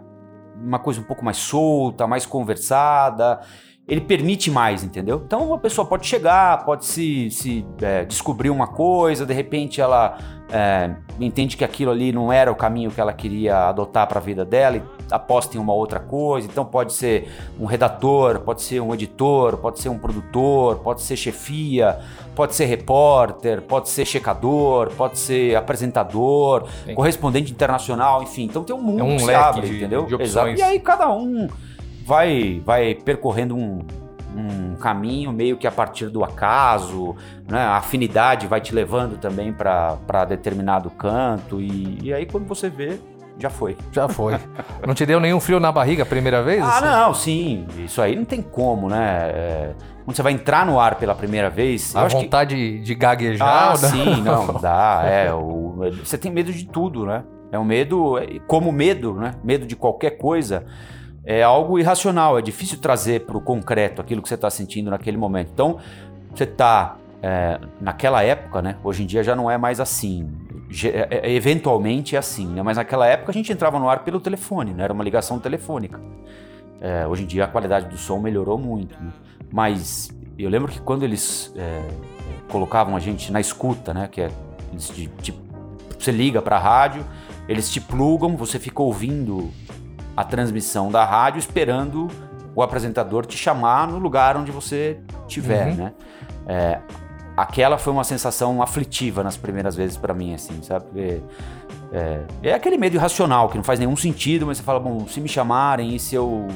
Uma 0.57 0.79
coisa 0.79 1.01
um 1.01 1.05
pouco 1.05 1.25
mais 1.25 1.39
solta, 1.39 2.07
mais 2.07 2.27
conversada 2.27 3.41
ele 3.87 4.01
permite 4.01 4.51
mais, 4.51 4.85
entendeu? 4.85 5.21
Então 5.25 5.45
uma 5.45 5.59
pessoa 5.59 5.87
pode 5.87 6.07
chegar, 6.07 6.65
pode 6.65 6.85
se, 6.85 7.31
se 7.31 7.67
é, 7.81 8.05
descobrir 8.05 8.49
uma 8.49 8.69
coisa, 8.69 9.27
de 9.27 9.35
repente 9.35 9.81
ela 9.81 10.19
é, 10.51 10.95
entende 11.19 11.57
que 11.57 11.65
aquilo 11.65 11.91
ali 11.91 12.13
não 12.13 12.33
era 12.33 12.51
o 12.51 12.55
caminho 12.55 12.91
que 12.91 13.01
ela 13.01 13.13
queria 13.13 13.69
adotar 13.69 14.07
para 14.07 14.21
a 14.21 14.23
vida 14.23 14.45
dela 14.45 14.77
e 14.77 14.83
aposta 15.13 15.57
em 15.57 15.61
uma 15.61 15.73
outra 15.73 16.01
coisa. 16.01 16.49
Então 16.51 16.65
pode 16.65 16.93
ser 16.93 17.29
um 17.59 17.67
redator, 17.67 18.41
pode 18.41 18.63
ser 18.63 18.81
um 18.81 18.93
editor, 18.95 19.57
pode 19.59 19.81
ser 19.81 19.89
um 19.89 19.99
produtor, 19.99 20.77
pode 20.79 21.03
ser 21.03 21.17
chefia, 21.17 22.01
pode 22.35 22.55
ser 22.55 22.65
repórter, 22.65 23.63
pode 23.63 23.89
ser 23.89 24.05
checador, 24.05 24.91
pode 24.97 25.19
ser 25.19 25.55
apresentador, 25.57 26.67
Sim. 26.85 26.95
correspondente 26.95 27.53
internacional, 27.53 28.23
enfim. 28.23 28.45
Então 28.45 28.65
tem 28.65 28.75
um 28.75 28.83
mundo 28.83 29.01
é 29.01 29.03
um 29.05 29.17
que 29.17 29.25
se 29.25 29.35
abre, 29.35 29.69
de, 29.69 29.77
entendeu? 29.77 30.07
De 30.07 30.23
Exato. 30.23 30.51
E 30.51 30.63
aí 30.63 30.81
cada 30.81 31.11
um 31.11 31.49
vai, 32.05 32.61
vai 32.65 32.95
percorrendo 32.95 33.57
um, 33.57 33.81
um 34.35 34.75
caminho 34.77 35.33
meio 35.33 35.57
que 35.57 35.67
a 35.67 35.73
partir 35.73 36.09
do 36.09 36.25
acaso, 36.25 37.15
né? 37.49 37.59
a 37.59 37.77
afinidade 37.77 38.47
vai 38.47 38.61
te 38.61 38.75
levando 38.75 39.19
também 39.19 39.53
para 39.53 40.25
determinado 40.25 40.91
canto, 40.91 41.61
e, 41.61 41.99
e 42.03 42.13
aí 42.13 42.27
quando 42.27 42.47
você 42.47 42.69
vê, 42.69 42.99
já 43.39 43.51
foi. 43.51 43.77
Já 43.91 44.09
foi. 44.09 44.39
Não 44.87 44.95
te 44.95 45.05
deu 45.05 45.19
nenhum 45.19 45.41
frio 45.41 45.59
na 45.59 45.73
barriga 45.73 46.03
a 46.03 46.07
primeira 46.07 46.43
vez? 46.43 46.63
Ah, 46.63 46.69
assim? 46.69 46.87
não, 46.87 47.15
sim. 47.15 47.67
Isso 47.85 48.01
aí 48.01 48.15
não 48.17 48.25
tem 48.25 48.41
como, 48.41 48.89
né? 48.89 49.31
É, 49.35 49.75
quando 50.05 50.17
você 50.17 50.23
vai 50.23 50.33
entrar 50.33 50.67
no 50.67 50.79
ar 50.79 50.97
pela 50.97 51.15
primeira 51.15 51.51
vez. 51.51 51.95
A 51.97 52.07
vontade 52.07 52.55
que... 52.55 52.79
de 52.81 52.95
gaguejar? 52.95 53.73
Ah, 53.73 53.77
sim, 53.77 54.21
não, 54.23 54.55
dá. 54.61 55.03
É, 55.05 55.33
o... 55.33 55.77
Você 56.05 56.17
tem 56.17 56.31
medo 56.31 56.53
de 56.53 56.67
tudo, 56.67 57.07
né? 57.07 57.25
É 57.51 57.59
um 57.59 57.65
medo, 57.65 58.15
como 58.47 58.73
medo, 58.73 59.15
né? 59.15 59.35
Medo 59.45 59.67
de 59.67 59.77
qualquer 59.77 60.13
coisa 60.13 60.65
é 61.25 61.43
algo 61.43 61.79
irracional, 61.79 62.39
é 62.39 62.43
difícil 62.43 62.79
trazer 62.79 63.25
para 63.27 63.37
o 63.37 63.41
concreto 63.41 64.01
aquilo 64.01 64.21
que 64.21 64.29
você 64.29 64.35
está 64.35 64.51
sentindo 64.51 64.91
naquele 64.91 65.17
momento. 65.17 65.51
Então, 65.53 65.79
você 66.35 66.45
está 66.45 66.97
é, 67.23 67.61
naquela 67.81 68.23
época, 68.23 68.61
né? 68.61 68.77
Hoje 68.83 69.05
em 69.05 69.07
dia 69.07 69.23
já 69.23 69.37
não 69.37 69.51
é 69.51 69.57
mais 69.57 69.79
assim. 69.79 70.29
É, 70.85 71.29
é, 71.29 71.33
eventualmente 71.33 72.17
é 72.17 72.19
assim, 72.19 72.47
né? 72.47 72.63
Mas 72.63 72.77
naquela 72.77 73.07
época 73.07 73.31
a 73.31 73.35
gente 73.35 73.53
entrava 73.53 73.79
no 73.79 73.89
ar 73.89 74.05
pelo 74.05 74.21
telefone, 74.21 74.73
né? 74.73 74.85
Era 74.85 74.93
uma 74.93 75.05
ligação 75.05 75.39
telefônica. 75.39 76.01
É, 76.81 77.07
hoje 77.07 77.25
em 77.25 77.27
dia 77.27 77.45
a 77.45 77.49
qualidade 77.49 77.89
do 77.89 77.97
som 77.97 78.19
melhorou 78.19 78.59
muito, 78.59 79.01
né? 79.01 79.13
mas 79.53 80.11
eu 80.37 80.51
lembro 80.51 80.73
que 80.73 80.81
quando 80.81 81.05
eles 81.05 81.53
é, 81.57 81.89
colocavam 82.49 82.97
a 82.97 83.01
gente 83.01 83.31
na 83.31 83.41
escuta, 83.41 83.93
né? 83.93 84.09
Que 84.11 84.23
é 84.23 84.31
eles 84.73 84.89
te, 84.89 85.07
te, 85.21 85.35
você 85.99 86.11
liga 86.11 86.41
para 86.41 86.57
a 86.57 86.59
rádio, 86.59 87.05
eles 87.47 87.71
te 87.71 87.81
plugam, 87.81 88.37
você 88.37 88.59
fica 88.59 88.83
ouvindo 88.83 89.51
a 90.17 90.25
transmissão 90.25 90.91
da 90.91 91.05
rádio 91.05 91.39
esperando 91.39 92.09
o 92.55 92.63
apresentador 92.63 93.25
te 93.27 93.37
chamar 93.37 93.89
no 93.89 93.99
lugar 93.99 94.37
onde 94.37 94.51
você 94.51 94.99
estiver, 95.27 95.69
uhum. 95.69 95.75
né? 95.75 95.93
É, 96.47 96.79
aquela 97.37 97.79
foi 97.79 97.93
uma 97.93 98.05
sensação 98.05 98.63
aflitiva 98.63 99.23
nas 99.23 99.37
primeiras 99.37 99.75
vezes 99.75 99.97
para 99.97 100.13
mim, 100.13 100.35
assim, 100.35 100.63
sabe? 100.63 100.87
É, 101.01 101.21
é, 101.93 102.21
é, 102.43 102.53
aquele 102.55 102.79
medo 102.79 102.97
irracional 102.97 103.49
que 103.49 103.57
não 103.57 103.65
faz 103.65 103.79
nenhum 103.79 103.97
sentido, 103.97 104.47
mas 104.47 104.59
você 104.59 104.63
fala, 104.63 104.81
bom, 104.81 105.07
se 105.07 105.21
me 105.21 105.29
chamarem 105.29 105.95
e 105.95 105.99
se 105.99 106.15
eu 106.15 106.49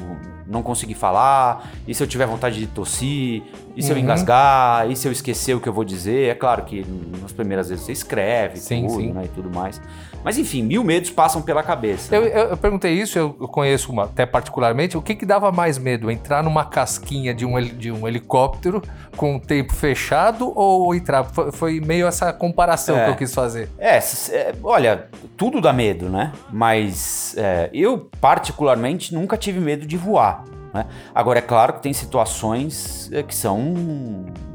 não 0.47 0.63
conseguir 0.63 0.95
falar? 0.95 1.71
E 1.87 1.95
se 1.95 2.03
eu 2.03 2.07
tiver 2.07 2.27
vontade 2.27 2.59
de 2.59 2.67
tossir? 2.67 3.43
E 3.77 3.83
se 3.83 3.91
uhum. 3.91 3.99
eu 3.99 4.03
engasgar? 4.03 4.91
E 4.91 4.97
se 4.97 5.07
eu 5.07 5.13
esquecer 5.13 5.55
o 5.55 5.61
que 5.61 5.69
eu 5.69 5.73
vou 5.73 5.85
dizer? 5.85 6.31
É 6.31 6.35
claro 6.35 6.65
que 6.65 6.85
nas 7.21 7.33
primeiras 7.33 7.69
vezes 7.69 7.85
você 7.85 7.93
escreve 7.93 8.57
sim, 8.57 8.87
tudo, 8.87 9.01
sim. 9.01 9.13
Né, 9.13 9.25
e 9.25 9.29
tudo 9.29 9.51
mais. 9.51 9.81
Mas 10.27 10.37
enfim, 10.39 10.61
mil 10.61 10.83
medos 10.83 11.09
passam 11.09 11.41
pela 11.41 11.63
cabeça. 11.63 12.13
Eu, 12.13 12.25
eu, 12.25 12.49
eu 12.49 12.57
perguntei 12.57 12.93
isso, 12.93 13.17
eu 13.17 13.31
conheço 13.47 13.93
uma, 13.93 14.07
até 14.07 14.27
particularmente, 14.27 14.97
o 14.97 15.01
que, 15.01 15.15
que 15.15 15.25
dava 15.25 15.53
mais 15.53 15.79
medo? 15.79 16.11
Entrar 16.11 16.43
numa 16.43 16.65
casquinha 16.65 17.33
de 17.33 17.47
um, 17.47 17.63
de 17.63 17.93
um 17.93 18.09
helicóptero 18.09 18.83
com 19.17 19.37
o 19.37 19.41
tempo 19.41 19.73
fechado 19.73 20.53
ou 20.53 20.93
entrar? 20.97 21.23
Foi, 21.23 21.53
foi 21.53 21.81
meio 21.81 22.09
essa 22.09 22.33
comparação 22.33 22.99
é, 22.99 23.05
que 23.05 23.11
eu 23.13 23.15
quis 23.15 23.33
fazer. 23.33 23.69
É, 23.79 23.99
é, 23.99 24.53
olha, 24.65 25.07
tudo 25.37 25.61
dá 25.61 25.73
medo, 25.73 26.09
né? 26.09 26.33
Mas 26.51 27.33
é, 27.39 27.71
eu, 27.73 28.11
particularmente, 28.21 29.15
nunca 29.15 29.37
tive 29.37 29.61
medo 29.61 29.87
de 29.87 29.97
voar. 29.97 30.43
Né? 30.75 30.87
Agora, 31.15 31.39
é 31.39 31.43
claro 31.43 31.75
que 31.75 31.83
tem 31.83 31.93
situações 31.93 33.09
é, 33.13 33.23
que 33.23 33.33
são. 33.35 33.63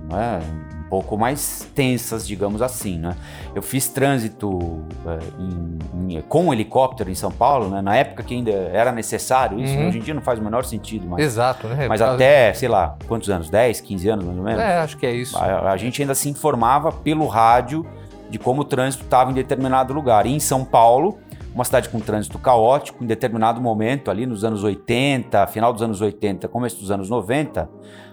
Né, 0.10 0.42
pouco 0.92 1.18
mais 1.18 1.66
tensas, 1.74 2.28
digamos 2.28 2.62
assim, 2.62 3.00
né? 3.00 3.16
Eu 3.56 3.62
fiz 3.62 3.88
trânsito 3.88 4.84
é, 5.08 5.20
em, 5.40 6.18
em, 6.18 6.22
com 6.24 6.54
helicóptero 6.54 7.10
em 7.10 7.16
São 7.16 7.32
Paulo, 7.32 7.70
né? 7.70 7.82
Na 7.82 7.96
época 7.96 8.24
que 8.24 8.34
ainda 8.34 8.52
era 8.52 8.92
necessário 8.92 9.58
isso, 9.58 9.74
uhum. 9.74 9.88
hoje 9.88 10.00
em 10.00 10.02
dia 10.02 10.14
não 10.14 10.22
faz 10.22 10.38
o 10.38 10.44
menor 10.44 10.66
sentido. 10.66 11.08
Mas, 11.08 11.24
Exato, 11.24 11.66
né? 11.70 11.88
Mas 11.88 12.02
até, 12.02 12.54
sei 12.54 12.68
lá, 12.68 12.98
quantos 13.08 13.30
anos? 13.30 13.50
10, 13.50 13.80
15 13.80 14.10
anos 14.10 14.26
mais 14.26 14.38
ou 14.38 14.44
menos? 14.44 14.62
É, 14.62 14.80
acho 14.80 14.98
que 14.98 15.06
é 15.06 15.14
isso. 15.14 15.38
A, 15.38 15.72
a 15.72 15.78
gente 15.78 16.02
ainda 16.02 16.14
se 16.14 16.28
informava 16.28 16.92
pelo 16.92 17.26
rádio 17.26 17.86
de 18.30 18.38
como 18.38 18.62
o 18.62 18.66
trânsito 18.66 19.06
estava 19.06 19.32
em 19.32 19.34
determinado 19.34 19.94
lugar. 19.94 20.26
E 20.26 20.34
em 20.34 20.42
São 20.42 20.66
Paulo, 20.66 21.20
uma 21.54 21.64
cidade 21.64 21.90
com 21.90 22.00
trânsito 22.00 22.40
caótico, 22.40 23.04
em 23.04 23.08
determinado 23.08 23.62
momento, 23.62 24.10
ali 24.10 24.26
nos 24.26 24.44
anos 24.44 24.64
80, 24.64 25.48
final 25.48 25.74
dos 25.74 25.82
anos 25.82 26.02
80, 26.02 26.48
começo 26.48 26.78
dos 26.78 26.92
anos 26.92 27.10
90, 27.10 27.70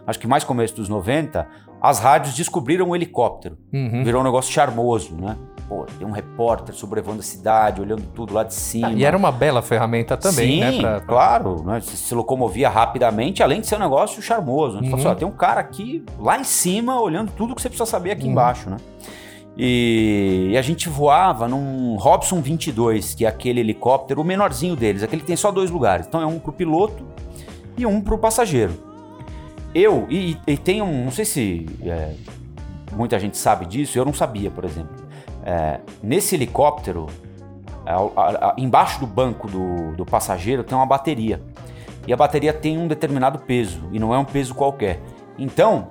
acho 0.07 0.18
que 0.18 0.26
mais 0.26 0.45
começo 0.45 0.75
dos 0.75 0.88
90, 0.88 1.47
as 1.80 2.00
rádios 2.00 2.35
descobriram 2.35 2.88
o 2.88 2.97
helicóptero. 2.97 3.57
Uhum. 3.73 4.02
Virou 4.02 4.21
um 4.21 4.25
negócio 4.25 4.52
charmoso, 4.52 5.14
né? 5.14 5.37
Pô, 5.68 5.85
tem 5.99 6.07
um 6.07 6.11
repórter 6.11 6.75
sobrevoando 6.75 7.21
a 7.21 7.23
cidade, 7.23 7.80
olhando 7.80 8.02
tudo 8.14 8.33
lá 8.33 8.42
de 8.42 8.54
cima. 8.54 8.88
Ah, 8.88 8.92
e 8.92 9.04
era 9.04 9.16
uma 9.16 9.30
bela 9.30 9.61
ferramenta 9.61 10.16
também, 10.16 10.61
né, 10.61 10.73
Sim, 10.73 10.76
né? 10.78 10.83
Pra, 10.83 11.00
pra... 11.00 11.07
claro. 11.07 11.62
Né? 11.62 11.80
Se, 11.80 11.97
se 11.97 12.14
locomovia 12.14 12.71
rapidamente, 12.71 13.42
além 13.42 13.61
de 13.61 13.66
ser 13.66 13.76
um 13.76 13.80
negócio 13.80 14.23
charmoso. 14.23 14.80
Né? 14.80 14.88
Uhum. 14.88 14.95
Assim, 14.95 15.07
ó, 15.07 15.14
tem 15.14 15.28
um 15.28 15.33
cara 15.33 15.61
aqui, 15.61 16.02
lá 16.18 16.38
em 16.38 16.45
cima, 16.45 16.99
olhando 17.00 17.30
tudo 17.37 17.54
que 17.54 17.61
você 17.61 17.68
precisa 17.68 17.88
saber 17.88 18.12
aqui 18.12 18.25
uhum. 18.25 18.30
embaixo, 18.30 18.71
né? 18.71 18.78
E, 19.59 20.50
e, 20.53 20.57
a 20.57 20.62
gente 20.62 20.88
voava 20.88 21.49
num 21.49 21.97
Robson 21.97 22.41
22, 22.41 23.15
que 23.15 23.25
é 23.25 23.29
aquele 23.29 23.59
helicóptero, 23.59 24.21
o 24.21 24.25
menorzinho 24.25 24.77
deles, 24.77 25.03
aquele 25.03 25.21
que 25.21 25.27
tem 25.27 25.37
só 25.37 25.50
dois 25.50 25.69
lugares. 25.69 26.07
Então 26.07 26.23
é 26.23 26.27
um 26.27 26.38
para 26.38 26.50
o 26.50 26.53
piloto 26.53 27.05
e 27.77 27.85
um 27.85 28.00
para 28.00 28.15
o 28.15 28.19
passageiro. 28.19 28.73
Eu, 29.75 30.07
e, 30.09 30.38
e 30.47 30.57
tem 30.57 30.81
um, 30.81 31.05
não 31.05 31.11
sei 31.11 31.25
se 31.25 31.67
é, 31.83 32.15
muita 32.93 33.19
gente 33.19 33.37
sabe 33.37 33.67
disso, 33.67 33.99
eu 33.99 34.05
não 34.05 34.15
sabia, 34.15 34.49
por 34.49 34.65
exemplo. 34.65 34.95
É, 35.45 35.81
nesse 36.00 36.37
helicóptero, 36.37 37.07
a, 37.85 38.50
a, 38.50 38.55
embaixo 38.57 39.00
do 39.00 39.07
banco 39.07 39.49
do, 39.49 39.97
do 39.97 40.07
passageiro 40.07 40.62
tem 40.62 40.79
uma 40.79 40.87
bateria. 40.87 41.43
E 42.07 42.12
a 42.12 42.17
bateria 42.17 42.53
tem 42.53 42.79
um 42.79 42.87
determinado 42.87 43.41
peso, 43.41 43.83
e 43.93 43.99
não 43.99 44.15
é 44.15 44.19
um 44.19 44.25
peso 44.25 44.55
qualquer. 44.55 45.00
Então, 45.37 45.91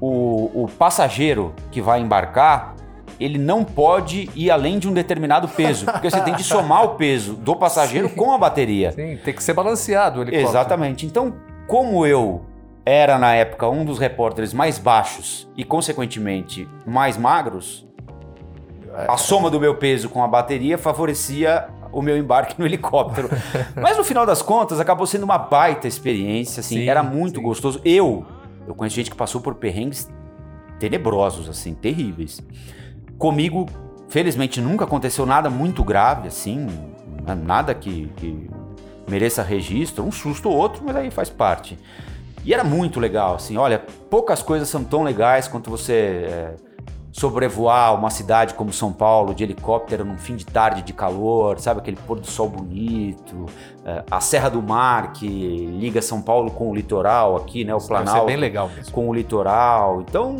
o, 0.00 0.64
o 0.64 0.68
passageiro 0.78 1.54
que 1.70 1.80
vai 1.80 2.00
embarcar, 2.00 2.74
ele 3.18 3.38
não 3.38 3.64
pode 3.64 4.30
ir 4.34 4.50
além 4.50 4.78
de 4.78 4.88
um 4.88 4.92
determinado 4.92 5.48
peso, 5.48 5.86
porque 5.86 6.10
você 6.10 6.20
tem 6.20 6.34
que 6.34 6.42
somar 6.42 6.84
o 6.84 6.88
peso 6.90 7.34
do 7.34 7.56
passageiro 7.56 8.08
Sim. 8.10 8.14
com 8.14 8.32
a 8.32 8.38
bateria. 8.38 8.92
Sim, 8.92 9.18
tem 9.24 9.34
que 9.34 9.42
ser 9.42 9.54
balanceado 9.54 10.20
o 10.20 10.22
helicóptero. 10.22 10.50
Exatamente. 10.50 11.04
Então, 11.04 11.34
como 11.66 12.06
eu 12.06 12.42
era 12.86 13.18
na 13.18 13.34
época 13.34 13.68
um 13.68 13.84
dos 13.84 13.98
repórteres 13.98 14.54
mais 14.54 14.78
baixos 14.78 15.48
e 15.56 15.64
consequentemente 15.64 16.68
mais 16.86 17.16
magros, 17.18 17.86
a 19.06 19.16
soma 19.16 19.50
do 19.50 19.60
meu 19.60 19.74
peso 19.74 20.08
com 20.08 20.22
a 20.24 20.28
bateria 20.28 20.78
favorecia 20.78 21.68
o 21.92 22.02
meu 22.02 22.16
embarque 22.16 22.54
no 22.58 22.66
helicóptero. 22.66 23.28
Mas 23.76 23.96
no 23.96 24.04
final 24.04 24.24
das 24.24 24.42
contas 24.42 24.80
acabou 24.80 25.06
sendo 25.06 25.24
uma 25.24 25.38
baita 25.38 25.86
experiência, 25.86 26.60
assim, 26.60 26.76
sim, 26.76 26.88
era 26.88 27.02
muito 27.02 27.36
sim. 27.36 27.42
gostoso. 27.42 27.80
Eu, 27.84 28.24
eu 28.68 28.74
conheço 28.74 28.96
gente 28.96 29.10
que 29.10 29.16
passou 29.16 29.40
por 29.40 29.54
perrengues 29.54 30.08
tenebrosos, 30.78 31.48
assim, 31.48 31.72
terríveis. 31.72 32.40
Comigo, 33.16 33.66
felizmente, 34.08 34.60
nunca 34.60 34.84
aconteceu 34.84 35.24
nada 35.24 35.48
muito 35.48 35.82
grave, 35.82 36.28
assim, 36.28 36.66
nada 37.44 37.74
que, 37.74 38.12
que 38.16 38.48
mereça 39.08 39.42
registro, 39.42 40.04
um 40.04 40.12
susto 40.12 40.50
ou 40.50 40.56
outro, 40.56 40.82
mas 40.84 40.94
aí 40.94 41.10
faz 41.10 41.30
parte. 41.30 41.78
E 42.44 42.52
era 42.52 42.62
muito 42.62 43.00
legal, 43.00 43.36
assim, 43.36 43.56
olha, 43.56 43.78
poucas 44.10 44.42
coisas 44.42 44.68
são 44.68 44.84
tão 44.84 45.02
legais 45.02 45.48
quanto 45.48 45.70
você 45.70 45.92
é, 45.92 46.56
sobrevoar 47.12 47.94
uma 47.94 48.10
cidade 48.10 48.54
como 48.54 48.72
São 48.72 48.92
Paulo 48.92 49.34
de 49.34 49.42
helicóptero 49.42 50.04
num 50.04 50.18
fim 50.18 50.36
de 50.36 50.44
tarde 50.44 50.82
de 50.82 50.92
calor, 50.92 51.58
sabe, 51.58 51.80
aquele 51.80 51.96
pôr 51.96 52.20
do 52.20 52.26
sol 52.26 52.48
bonito, 52.48 53.46
é, 53.84 54.04
a 54.10 54.20
Serra 54.20 54.48
do 54.48 54.62
Mar 54.62 55.12
que 55.12 55.26
liga 55.26 56.02
São 56.02 56.20
Paulo 56.20 56.50
com 56.50 56.70
o 56.70 56.74
litoral 56.74 57.36
aqui, 57.36 57.64
né, 57.64 57.74
o 57.74 57.80
Planalto. 57.80 58.26
bem 58.26 58.36
legal 58.36 58.68
mesmo. 58.68 58.92
Com 58.92 59.08
o 59.08 59.14
litoral. 59.14 60.02
Então, 60.02 60.36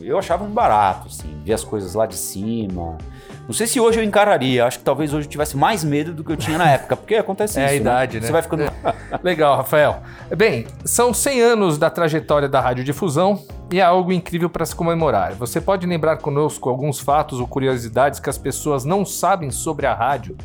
eu 0.00 0.18
achava 0.18 0.44
um 0.44 0.50
barato, 0.50 1.06
assim, 1.06 1.28
ver 1.44 1.52
as 1.52 1.64
coisas 1.64 1.94
lá 1.94 2.06
de 2.06 2.16
cima. 2.16 2.98
Não 3.46 3.54
sei 3.54 3.66
se 3.66 3.80
hoje 3.80 3.98
eu 3.98 4.04
encararia, 4.04 4.64
acho 4.64 4.78
que 4.78 4.84
talvez 4.84 5.12
hoje 5.12 5.26
eu 5.26 5.30
tivesse 5.30 5.56
mais 5.56 5.82
medo 5.82 6.12
do 6.12 6.22
que 6.22 6.30
eu 6.30 6.36
tinha 6.36 6.58
na 6.58 6.70
época, 6.70 6.96
porque 6.96 7.16
acontece 7.16 7.58
é 7.58 7.64
isso. 7.64 7.72
É 7.72 7.76
a 7.76 7.80
idade, 7.80 8.14
né? 8.14 8.20
né? 8.20 8.26
Você 8.26 8.32
vai 8.32 8.42
ficando. 8.42 8.62
Legal, 9.22 9.56
Rafael. 9.56 10.02
Bem, 10.36 10.66
são 10.84 11.12
100 11.12 11.40
anos 11.42 11.78
da 11.78 11.90
trajetória 11.90 12.48
da 12.48 12.60
radiodifusão 12.60 13.44
e 13.70 13.80
é 13.80 13.82
algo 13.82 14.12
incrível 14.12 14.48
para 14.48 14.64
se 14.64 14.74
comemorar. 14.74 15.32
Você 15.34 15.60
pode 15.60 15.86
lembrar 15.86 16.18
conosco 16.18 16.68
alguns 16.68 17.00
fatos 17.00 17.40
ou 17.40 17.46
curiosidades 17.46 18.20
que 18.20 18.30
as 18.30 18.38
pessoas 18.38 18.84
não 18.84 19.04
sabem 19.04 19.50
sobre 19.50 19.86
a 19.86 19.94
rádio? 19.94 20.36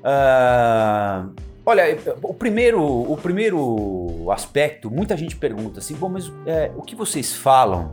Uh, 0.00 1.30
olha, 1.66 1.98
o 2.22 2.34
primeiro, 2.34 2.82
o 2.82 3.16
primeiro 3.16 4.30
aspecto, 4.30 4.90
muita 4.90 5.16
gente 5.16 5.36
pergunta 5.36 5.80
assim, 5.80 5.94
bom, 5.94 6.08
mas 6.08 6.32
é, 6.46 6.70
o 6.76 6.82
que 6.82 6.94
vocês 6.94 7.34
falam? 7.34 7.92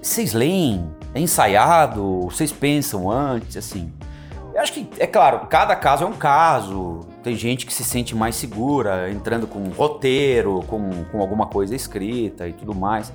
Vocês 0.00 0.32
leem? 0.32 0.96
é 1.16 1.20
ensaiado? 1.20 2.22
Vocês 2.22 2.52
pensam 2.52 3.10
antes, 3.10 3.56
assim? 3.56 3.92
Eu 4.54 4.60
acho 4.60 4.72
que, 4.72 4.88
é 4.98 5.06
claro, 5.06 5.46
cada 5.46 5.74
caso 5.74 6.04
é 6.04 6.06
um 6.06 6.12
caso. 6.12 7.00
Tem 7.26 7.34
gente 7.34 7.66
que 7.66 7.74
se 7.74 7.82
sente 7.82 8.14
mais 8.14 8.36
segura 8.36 9.10
entrando 9.10 9.48
com 9.48 9.58
um 9.58 9.70
roteiro, 9.70 10.62
com, 10.68 11.04
com 11.10 11.20
alguma 11.20 11.48
coisa 11.48 11.74
escrita 11.74 12.46
e 12.46 12.52
tudo 12.52 12.72
mais. 12.72 13.12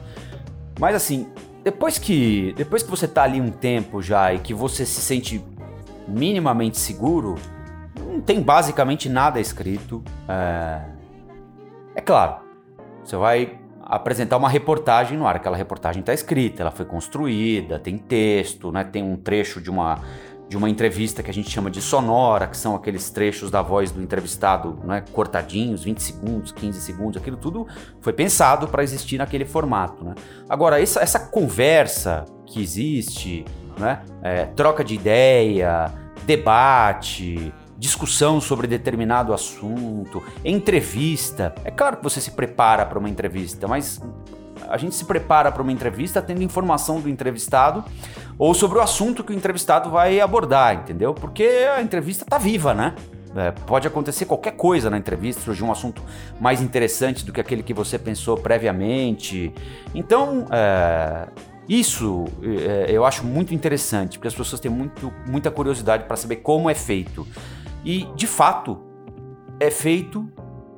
Mas 0.78 0.96
assim, 0.98 1.30
depois 1.64 1.98
que 1.98 2.54
depois 2.58 2.84
que 2.84 2.90
você 2.90 3.08
tá 3.08 3.24
ali 3.24 3.40
um 3.40 3.50
tempo 3.50 4.02
já 4.02 4.34
e 4.34 4.40
que 4.40 4.54
você 4.54 4.86
se 4.86 5.00
sente 5.00 5.42
minimamente 6.06 6.78
seguro, 6.78 7.36
não 8.06 8.20
tem 8.20 8.42
basicamente 8.42 9.08
nada 9.08 9.40
escrito. 9.40 10.04
É, 10.28 10.82
é 11.96 12.02
claro, 12.02 12.42
você 13.06 13.16
vai 13.16 13.62
apresentar 13.82 14.36
uma 14.36 14.50
reportagem 14.50 15.18
no 15.18 15.26
ar. 15.26 15.38
Aquela 15.38 15.56
reportagem 15.56 16.02
está 16.02 16.14
escrita, 16.14 16.64
ela 16.64 16.72
foi 16.72 16.86
construída, 16.86 17.80
tem 17.80 17.98
texto, 17.98 18.74
né? 18.74 18.84
tem 18.84 19.02
um 19.02 19.16
trecho 19.16 19.62
de 19.62 19.70
uma, 19.70 20.00
de 20.52 20.58
uma 20.58 20.70
entrevista 20.70 21.24
que 21.24 21.32
a 21.32 21.34
gente 21.34 21.50
chama 21.50 21.72
de 21.72 21.82
sonora, 21.82 22.46
que 22.46 22.58
são 22.58 22.76
aqueles 22.76 23.10
trechos 23.10 23.50
da 23.50 23.62
voz 23.62 23.90
do 23.90 24.02
entrevistado 24.02 24.78
né? 24.84 25.02
cortadinhos, 25.14 25.86
20 25.86 26.04
segundos, 26.04 26.52
15 26.52 26.82
segundos, 26.82 27.22
aquilo 27.22 27.38
tudo 27.38 27.66
foi 28.02 28.12
pensado 28.12 28.68
para 28.68 28.84
existir 28.84 29.18
naquele 29.18 29.46
formato. 29.46 30.04
Né? 30.04 30.14
Agora, 30.50 30.82
essa, 30.82 31.00
essa 31.00 31.20
conversa 31.20 32.26
que 32.46 32.62
existe, 32.62 33.46
né? 33.80 34.02
É, 34.22 34.46
troca 34.48 34.84
de 34.84 34.94
ideia, 34.94 35.90
debate, 36.26 37.54
discussão 37.78 38.42
sobre 38.42 38.68
determinado 38.68 39.34
assunto, 39.34 40.22
entrevista. 40.44 41.56
É 41.64 41.72
claro 41.72 41.96
que 41.96 42.04
você 42.04 42.20
se 42.20 42.32
prepara 42.32 42.86
para 42.86 43.00
uma 43.00 43.10
entrevista, 43.10 43.70
mas 43.70 44.02
a 44.68 44.78
gente 44.78 44.96
se 44.96 45.06
prepara 45.06 45.50
para 45.50 45.62
uma 45.62 45.72
entrevista 45.72 46.22
tendo 46.22 46.44
informação 46.44 47.00
do 47.00 47.10
entrevistado 47.10 47.84
ou 48.42 48.56
sobre 48.56 48.80
o 48.80 48.82
assunto 48.82 49.24
que 49.24 49.32
o 49.32 49.36
entrevistado 49.36 49.92
vai 49.92 50.20
abordar, 50.20 50.74
entendeu? 50.74 51.14
Porque 51.14 51.44
a 51.44 51.80
entrevista 51.80 52.24
está 52.24 52.40
viva, 52.40 52.74
né? 52.74 52.96
É, 53.36 53.52
pode 53.52 53.88
acontecer 53.88 54.26
qualquer 54.26 54.54
coisa 54.54 54.90
na 54.90 54.98
entrevista, 54.98 55.44
surgir 55.44 55.64
um 55.64 55.72
assunto 55.72 56.02
mais 56.40 56.60
interessante 56.60 57.24
do 57.24 57.32
que 57.32 57.40
aquele 57.40 57.62
que 57.62 57.72
você 57.72 58.00
pensou 58.00 58.36
previamente. 58.36 59.54
Então, 59.94 60.48
é, 60.50 61.28
isso 61.70 62.26
é, 62.42 62.88
eu 62.90 63.06
acho 63.06 63.24
muito 63.24 63.54
interessante, 63.54 64.18
porque 64.18 64.30
as 64.30 64.34
pessoas 64.34 64.60
têm 64.60 64.72
muito, 64.72 65.14
muita 65.28 65.52
curiosidade 65.52 66.06
para 66.06 66.18
saber 66.18 66.38
como 66.38 66.68
é 66.68 66.74
feito. 66.74 67.28
E, 67.86 68.08
de 68.16 68.26
fato, 68.26 68.82
é 69.60 69.70
feito, 69.70 70.28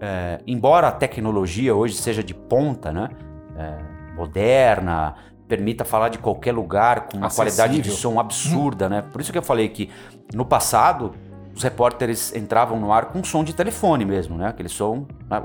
é, 0.01 0.41
embora 0.46 0.89
a 0.89 0.91
tecnologia 0.91 1.74
hoje 1.74 1.96
seja 1.96 2.22
de 2.22 2.34
ponta, 2.34 2.91
né? 2.91 3.08
É, 3.55 3.93
moderna, 4.15 5.15
permita 5.48 5.84
falar 5.86 6.10
de 6.10 6.18
qualquer 6.18 6.54
lugar 6.54 7.08
com 7.08 7.18
uma 7.18 7.28
Acessível. 7.28 7.52
qualidade 7.54 7.82
de 7.82 7.92
som 7.92 8.20
absurda, 8.20 8.90
né? 8.90 9.04
Por 9.12 9.22
isso 9.22 9.32
que 9.32 9.38
eu 9.38 9.44
falei 9.44 9.68
que 9.70 9.90
no 10.34 10.46
passado 10.46 11.14
os 11.56 11.62
repórteres 11.62 12.36
entravam 12.36 12.80
no 12.80 12.92
ar 12.92 13.06
com 13.06 13.24
som 13.24 13.44
de 13.44 13.54
telefone 13.54 14.04
mesmo, 14.06 14.36
né? 14.36 14.48
Aquele 14.48 14.70
som. 14.70 15.06
Né? 15.30 15.40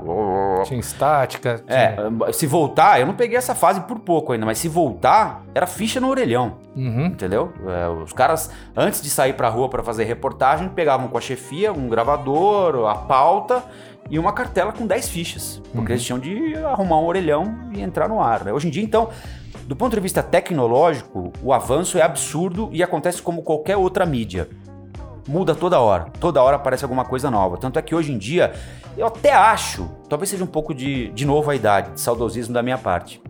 Tinha 0.65 0.79
estática. 0.79 1.63
É, 1.67 1.95
se 2.33 2.47
voltar, 2.47 2.99
eu 2.99 3.05
não 3.05 3.13
peguei 3.13 3.37
essa 3.37 3.53
fase 3.53 3.81
por 3.81 3.99
pouco 3.99 4.33
ainda, 4.33 4.43
mas 4.43 4.57
se 4.57 4.67
voltar, 4.67 5.43
era 5.53 5.67
ficha 5.67 5.99
no 5.99 6.09
orelhão. 6.09 6.53
Uhum. 6.75 7.05
Entendeu? 7.05 7.53
É, 7.67 7.87
os 7.87 8.11
caras, 8.11 8.49
antes 8.75 9.03
de 9.03 9.09
sair 9.11 9.33
pra 9.33 9.49
rua 9.49 9.69
para 9.69 9.83
fazer 9.83 10.05
reportagem, 10.05 10.67
pegavam 10.69 11.07
com 11.09 11.17
a 11.17 11.21
chefia 11.21 11.71
um 11.71 11.87
gravador, 11.87 12.87
a 12.89 12.95
pauta 12.95 13.63
e 14.09 14.17
uma 14.17 14.33
cartela 14.33 14.71
com 14.71 14.87
10 14.87 15.09
fichas. 15.09 15.61
Porque 15.71 15.77
Uhum. 15.77 15.95
eles 15.95 16.03
tinham 16.03 16.17
de 16.17 16.55
arrumar 16.65 16.97
um 16.97 17.05
orelhão 17.05 17.69
e 17.75 17.81
entrar 17.81 18.09
no 18.09 18.19
ar. 18.19 18.43
né? 18.45 18.51
Hoje 18.51 18.67
em 18.67 18.71
dia, 18.71 18.83
então, 18.83 19.09
do 19.69 19.75
ponto 19.75 19.93
de 19.93 20.01
vista 20.01 20.23
tecnológico, 20.23 21.31
o 21.43 21.53
avanço 21.53 21.99
é 21.99 22.01
absurdo 22.01 22.69
e 22.73 22.81
acontece 22.81 23.21
como 23.21 23.43
qualquer 23.43 23.77
outra 23.77 24.03
mídia. 24.03 24.49
Muda 25.27 25.53
toda 25.53 25.79
hora. 25.79 26.05
Toda 26.19 26.41
hora 26.41 26.55
aparece 26.55 26.83
alguma 26.83 27.05
coisa 27.05 27.29
nova. 27.29 27.55
Tanto 27.55 27.77
é 27.77 27.81
que 27.83 27.93
hoje 27.93 28.11
em 28.11 28.17
dia, 28.17 28.51
eu 28.97 29.05
até 29.05 29.31
acho, 29.31 29.87
talvez 30.09 30.31
seja 30.31 30.43
um 30.43 30.47
pouco 30.47 30.73
de, 30.73 31.09
de 31.11 31.23
novo 31.23 31.51
a 31.51 31.55
idade, 31.55 31.91
de 31.91 32.01
saudosismo 32.01 32.51
da 32.51 32.63
minha 32.63 32.79
parte. 32.79 33.21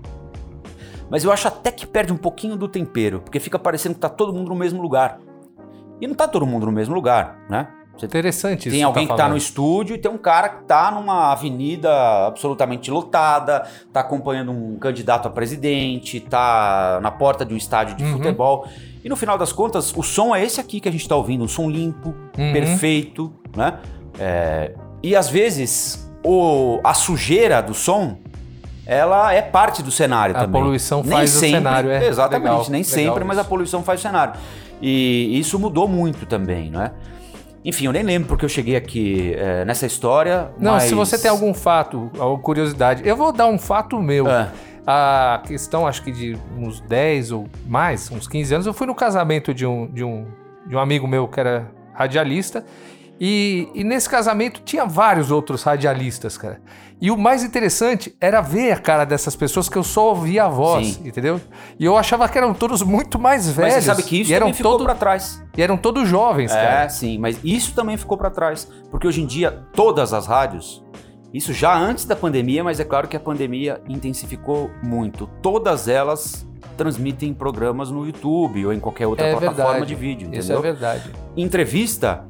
Mas 1.10 1.26
eu 1.26 1.32
acho 1.34 1.46
até 1.50 1.74
que 1.74 1.86
perde 1.86 2.14
um 2.14 2.18
pouquinho 2.18 2.56
do 2.56 2.70
tempero, 2.70 3.20
porque 3.20 3.42
fica 3.42 3.60
parecendo 3.60 3.96
que 3.96 4.02
tá 4.02 4.08
todo 4.08 4.32
mundo 4.32 4.48
no 4.48 4.56
mesmo 4.56 4.82
lugar. 4.82 5.20
E 6.00 6.08
não 6.08 6.16
tá 6.16 6.26
todo 6.26 6.48
mundo 6.48 6.66
no 6.66 6.72
mesmo 6.72 6.96
lugar, 6.96 7.38
né? 7.50 7.68
Você 8.00 8.06
Interessante 8.06 8.68
isso. 8.70 8.76
tem 8.76 8.84
alguém 8.84 9.06
tá 9.08 9.14
que 9.14 9.18
tá 9.22 9.28
no 9.30 9.36
estúdio 9.38 9.96
e 9.96 10.00
tem 10.00 10.10
um 10.12 10.18
cara 10.18 10.50
que 10.50 10.64
tá 10.64 10.90
numa 10.92 11.32
avenida 11.32 11.90
absolutamente 12.28 12.90
lotada, 12.90 13.68
tá 13.92 14.00
acompanhando 14.00 14.52
um 14.52 14.78
candidato 14.80 15.28
a 15.28 15.32
presidente, 15.32 16.20
tá 16.20 17.00
na 17.02 17.12
porta 17.12 17.46
de 17.46 17.54
um 17.54 17.58
estádio 17.58 17.96
de 17.96 18.04
Uhum. 18.04 18.14
futebol. 18.14 18.68
E 19.04 19.10
no 19.10 19.16
final 19.16 19.38
das 19.38 19.52
contas, 19.52 19.94
o 19.96 20.04
som 20.04 20.36
é 20.36 20.44
esse 20.44 20.60
aqui 20.60 20.80
que 20.80 20.88
a 20.90 20.92
gente 20.92 21.08
tá 21.08 21.16
ouvindo, 21.16 21.44
um 21.44 21.48
som 21.48 21.70
limpo, 21.70 22.10
Uhum. 22.38 22.54
perfeito, 22.54 23.32
né? 23.56 23.76
É, 24.20 24.74
e 25.04 25.16
às 25.16 25.30
vezes 25.30 26.10
o, 26.24 26.80
a 26.84 26.94
sujeira 26.94 27.62
do 27.62 27.74
som 27.74 28.18
ela 28.86 29.32
é 29.34 29.42
parte 29.42 29.84
do 29.84 29.92
cenário 29.92 30.36
A 30.36 30.40
também. 30.42 30.62
poluição 30.62 31.02
Nem 31.04 31.12
faz 31.12 31.36
o 31.36 31.40
sempre, 31.40 31.56
cenário, 31.58 31.92
é. 31.92 32.08
Exatamente, 32.08 32.50
Legal, 32.50 32.66
nem 32.70 32.82
legal 32.82 32.96
sempre, 32.96 33.24
mas 33.24 33.38
a 33.38 33.42
isso. 33.42 33.50
poluição 33.50 33.84
faz 33.84 34.00
o 34.00 34.04
cenário. 34.04 34.34
E 34.82 35.38
isso 35.40 35.60
mudou 35.60 35.88
muito 35.88 36.26
também, 36.26 36.72
não 36.72 36.82
é? 36.82 36.92
Enfim, 37.64 37.86
eu 37.86 37.92
nem 37.92 38.04
lembro 38.04 38.28
porque 38.28 38.46
eu 38.46 38.50
cheguei 38.50 38.76
aqui 38.76 39.34
é, 39.36 39.66
nessa 39.66 39.86
história. 39.86 40.50
Não, 40.58 40.74
mas... 40.74 40.84
se 40.84 40.96
você 40.96 41.18
tem 41.18 41.30
algum 41.30 41.54
fato, 41.54 42.10
alguma 42.18 42.42
curiosidade, 42.42 43.08
eu 43.08 43.16
vou 43.16 43.32
dar 43.32 43.48
um 43.48 43.58
fato 43.58 44.02
meu. 44.02 44.28
É. 44.28 44.52
A 44.88 45.44
questão, 45.46 45.86
acho 45.86 46.02
que 46.04 46.12
de 46.12 46.38
uns 46.58 46.80
10 46.82 47.32
ou 47.32 47.48
mais, 47.68 48.10
uns 48.10 48.28
15 48.28 48.54
anos, 48.56 48.66
eu 48.66 48.74
fui 48.74 48.88
no 48.88 48.96
casamento 48.96 49.54
de 49.54 49.66
um, 49.66 49.86
de 49.86 50.04
um, 50.04 50.26
de 50.66 50.76
um 50.76 50.80
amigo 50.80 51.08
meu 51.08 51.28
que 51.28 51.40
era 51.40 51.70
radialista. 51.94 52.66
E, 53.20 53.68
e 53.76 53.84
nesse 53.84 54.08
casamento 54.10 54.62
tinha 54.64 54.86
vários 54.86 55.30
outros 55.30 55.62
radialistas, 55.64 56.38
cara. 56.38 56.62
E 57.02 57.10
o 57.12 57.18
mais 57.18 57.44
interessante 57.44 58.16
era 58.20 58.42
ver 58.42 58.72
a 58.74 58.78
cara 58.78 59.06
dessas 59.06 59.36
pessoas 59.36 59.70
que 59.70 59.78
eu 59.78 59.84
só 59.84 60.10
ouvia 60.10 60.46
a 60.46 60.50
voz, 60.50 60.88
Sim. 60.96 61.08
entendeu? 61.08 61.40
E 61.80 61.86
eu 61.86 61.98
achava 61.98 62.28
que 62.28 62.38
eram 62.38 62.54
todos 62.54 62.82
muito 62.82 63.18
mais 63.20 63.46
Mas 63.48 63.56
velhos. 63.56 63.74
você 63.76 63.82
sabe 63.82 64.04
que 64.04 64.22
isso 64.22 64.34
eram 64.34 64.48
também 64.48 64.54
ficou 64.54 64.72
todo- 64.74 64.84
pra 64.86 64.96
trás. 64.96 65.42
E 65.58 65.62
eram 65.62 65.78
todos 65.78 66.08
jovens, 66.08 66.52
É, 66.52 66.56
cara. 66.62 66.90
sim, 66.90 67.18
mas 67.18 67.40
isso 67.44 67.74
também 67.74 67.96
ficou 67.98 68.18
pra 68.18 68.30
trás. 68.30 68.70
Porque 68.92 69.08
hoje 69.08 69.22
em 69.22 69.26
dia, 69.26 69.52
todas 69.74 70.14
as 70.14 70.28
rádios, 70.28 70.84
isso 71.34 71.54
já 71.54 71.74
antes 71.78 72.04
da 72.06 72.16
pandemia, 72.18 72.64
mas 72.66 72.80
é 72.82 72.84
claro 72.84 73.08
que 73.08 73.16
a 73.16 73.20
pandemia 73.20 73.82
intensificou 73.88 74.70
muito. 74.84 75.28
Todas 75.42 75.88
elas 75.88 76.46
transmitem 76.76 77.34
programas 77.34 77.92
no 77.92 78.06
YouTube 78.06 78.66
ou 78.66 78.74
em 78.74 78.80
qualquer 78.80 79.08
outra 79.08 79.26
É 79.28 79.32
plataforma 79.32 79.72
verdade. 79.72 79.86
de 79.88 79.96
vídeo, 79.96 80.28
Isso 80.34 80.52
é 80.52 80.56
entendeu? 80.56 80.62
verdade. 80.62 81.12
entrevista, 81.36 82.26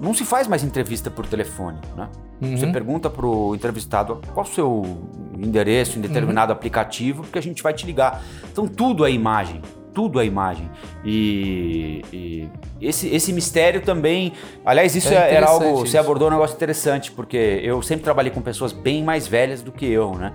não 0.00 0.14
se 0.14 0.24
faz 0.24 0.46
mais 0.46 0.62
entrevista 0.64 1.10
por 1.10 1.26
telefone, 1.26 1.78
né? 1.96 2.08
Uhum. 2.40 2.56
Você 2.56 2.66
pergunta 2.68 3.10
pro 3.10 3.54
entrevistado 3.54 4.20
qual 4.32 4.46
o 4.46 4.48
seu 4.48 4.98
endereço 5.36 5.98
em 5.98 6.02
Uhum. 6.02 6.08
determinado 6.08 6.52
aplicativo, 6.52 7.22
porque 7.22 7.38
a 7.38 7.42
gente 7.42 7.62
vai 7.62 7.72
te 7.72 7.84
ligar. 7.84 8.22
Então 8.52 8.66
tudo 8.68 9.04
é 9.04 9.10
imagem, 9.10 9.60
tudo 9.92 10.20
é 10.20 10.24
imagem. 10.26 10.70
E, 11.04 12.02
e 12.12 12.48
esse, 12.80 13.08
esse 13.08 13.32
mistério 13.32 13.80
também, 13.80 14.32
aliás, 14.64 14.94
isso 14.94 15.08
É 15.12 15.14
é- 15.16 15.34
era 15.34 15.48
algo, 15.48 15.78
você 15.78 15.88
isso. 15.88 15.98
abordou 15.98 16.28
um 16.28 16.30
negócio 16.30 16.54
interessante, 16.54 17.10
porque 17.10 17.60
eu 17.62 17.82
sempre 17.82 18.04
trabalhei 18.04 18.30
com 18.30 18.40
pessoas 18.40 18.72
bem 18.72 19.02
mais 19.02 19.26
velhas 19.26 19.62
do 19.62 19.72
que 19.72 19.86
eu, 19.86 20.14
né? 20.14 20.34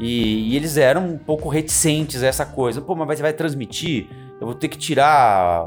E, 0.00 0.50
e 0.52 0.56
eles 0.56 0.76
eram 0.76 1.06
um 1.06 1.18
pouco 1.18 1.48
reticentes 1.48 2.22
a 2.24 2.26
essa 2.26 2.44
coisa. 2.44 2.80
Pô, 2.80 2.96
mas 2.96 3.16
você 3.16 3.22
vai 3.22 3.32
transmitir? 3.32 4.08
Eu 4.40 4.46
vou 4.48 4.54
ter 4.56 4.66
que 4.66 4.76
tirar 4.76 5.64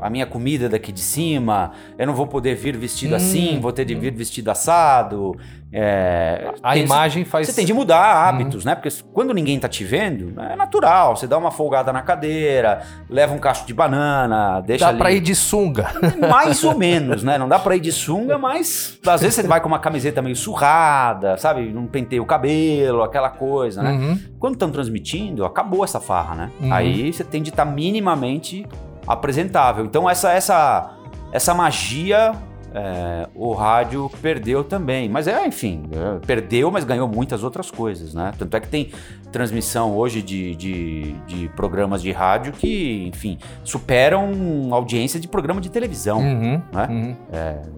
a 0.00 0.08
minha 0.10 0.26
comida 0.26 0.68
daqui 0.68 0.92
de 0.92 1.00
cima, 1.00 1.72
eu 1.98 2.06
não 2.06 2.14
vou 2.14 2.26
poder 2.26 2.54
vir 2.54 2.76
vestido 2.76 3.12
Hum, 3.12 3.16
assim, 3.16 3.58
vou 3.60 3.72
ter 3.72 3.84
de 3.84 3.94
vir 3.94 4.12
vestido 4.14 4.50
assado. 4.50 5.36
É, 5.70 6.50
A 6.62 6.72
tem- 6.72 6.84
imagem 6.84 7.24
faz. 7.26 7.46
Você 7.46 7.52
tem 7.54 7.66
de 7.66 7.74
mudar 7.74 8.00
hábitos, 8.26 8.64
né? 8.64 8.74
Porque 8.74 8.88
quando 9.12 9.34
ninguém 9.34 9.58
tá 9.60 9.68
te 9.68 9.84
vendo, 9.84 10.40
é 10.40 10.56
natural. 10.56 11.14
Você 11.14 11.26
dá 11.26 11.36
uma 11.36 11.50
folgada 11.50 11.92
na 11.92 12.00
cadeira, 12.00 12.80
leva 13.08 13.34
um 13.34 13.38
cacho 13.38 13.66
de 13.66 13.74
banana, 13.74 14.60
deixa 14.62 14.86
Dá 14.86 14.88
ali. 14.90 14.98
pra 14.98 15.12
ir 15.12 15.20
de 15.20 15.34
sunga. 15.34 15.88
Mais 16.30 16.64
ou 16.64 16.76
menos, 16.76 17.22
né? 17.22 17.36
Não 17.36 17.46
dá 17.48 17.58
pra 17.58 17.76
ir 17.76 17.80
de 17.80 17.92
sunga, 17.92 18.38
mas 18.38 18.98
às 19.06 19.20
vezes 19.20 19.34
você 19.36 19.42
vai 19.46 19.60
com 19.60 19.68
uma 19.68 19.78
camiseta 19.78 20.22
meio 20.22 20.36
surrada, 20.36 21.36
sabe? 21.36 21.70
Não 21.70 21.86
penteia 21.86 22.22
o 22.22 22.26
cabelo, 22.26 23.02
aquela 23.02 23.28
coisa, 23.28 23.82
né? 23.82 23.90
Uhum. 23.92 24.18
Quando 24.38 24.54
estão 24.54 24.70
transmitindo, 24.70 25.44
acabou 25.44 25.84
essa 25.84 26.00
farra, 26.00 26.34
né? 26.34 26.50
Uhum. 26.62 26.72
Aí 26.72 27.12
você 27.12 27.22
tem 27.24 27.42
de 27.42 27.50
estar 27.50 27.66
minimamente 27.66 28.66
apresentável. 29.08 29.84
Então 29.84 30.08
essa 30.08 30.32
essa 30.32 30.94
essa 31.32 31.54
magia 31.54 32.32
é, 32.74 33.28
o 33.34 33.52
rádio 33.52 34.10
perdeu 34.20 34.62
também. 34.62 35.08
Mas 35.08 35.26
é, 35.26 35.46
enfim, 35.46 35.84
é, 35.92 36.26
perdeu, 36.26 36.70
mas 36.70 36.84
ganhou 36.84 37.08
muitas 37.08 37.42
outras 37.42 37.70
coisas, 37.70 38.14
né? 38.14 38.32
Tanto 38.38 38.56
é 38.56 38.60
que 38.60 38.68
tem 38.68 38.90
transmissão 39.32 39.96
hoje 39.96 40.22
de, 40.22 40.54
de, 40.54 41.12
de 41.26 41.48
programas 41.50 42.02
de 42.02 42.12
rádio 42.12 42.52
que, 42.52 43.08
enfim, 43.08 43.38
superam 43.64 44.68
audiência 44.72 45.18
de 45.18 45.28
programa 45.28 45.60
de 45.60 45.70
televisão. 45.70 46.18
Uhum. 46.18 46.62
né? 46.72 46.86
Uhum. 46.88 47.16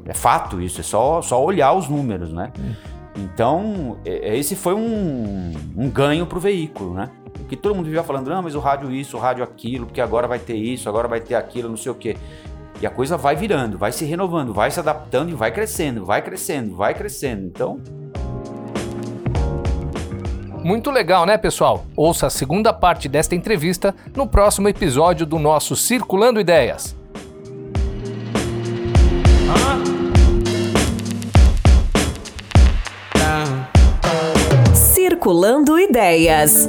É 0.07 0.15
fato 0.15 0.61
isso, 0.61 0.81
é 0.81 0.85
só, 0.85 1.23
só 1.23 1.43
olhar 1.43 1.73
os 1.73 1.89
números, 1.89 2.33
né? 2.33 2.53
Então, 3.17 3.99
é- 4.05 4.37
esse 4.37 4.55
foi 4.55 4.75
um, 4.75 5.53
um 5.77 5.91
ganho 5.91 6.27
pro 6.27 6.39
veículo, 6.39 6.95
né? 6.95 7.09
Porque 7.51 7.61
todo 7.61 7.75
mundo 7.75 7.87
vivia 7.87 8.05
falando, 8.05 8.31
não, 8.31 8.41
mas 8.41 8.55
o 8.55 8.61
rádio 8.61 8.93
isso, 8.93 9.17
o 9.17 9.21
rádio 9.21 9.43
aquilo, 9.43 9.85
porque 9.85 10.01
agora 10.01 10.29
vai 10.29 10.39
ter 10.39 10.55
isso, 10.55 10.89
agora 10.89 11.09
vai 11.09 11.19
ter 11.21 11.35
aquilo, 11.35 11.69
não 11.69 11.77
sei 11.77 11.91
o 11.91 11.97
quê. 11.97 12.17
E 12.81 12.87
a 12.87 12.91
coisa 12.91 13.17
vai 13.17 13.35
virando, 13.35 13.77
vai 13.77 13.91
se 13.91 14.05
renovando, 14.05 14.55
vai 14.55 14.71
se 14.71 14.79
adaptando 14.79 15.31
e 15.31 15.35
vai 15.35 15.51
crescendo, 15.51 16.07
vai 16.07 16.23
crescendo, 16.23 16.77
vai 16.77 16.95
crescendo. 16.95 17.45
Então, 17.45 17.81
Muito 20.63 20.93
legal, 20.93 21.27
né, 21.27 21.37
pessoal? 21.37 21.85
Ouça 21.97 22.29
a 22.29 22.31
segunda 22.31 22.73
parte 22.73 23.09
desta 23.09 23.35
entrevista 23.35 23.97
no 24.15 24.29
próximo 24.29 24.69
episódio 24.69 25.27
do 25.27 25.37
nosso 25.37 25.75
Circulando 25.75 26.39
Ideias. 26.39 26.95
Circulando 34.73 35.81
Ideias. 35.81 36.69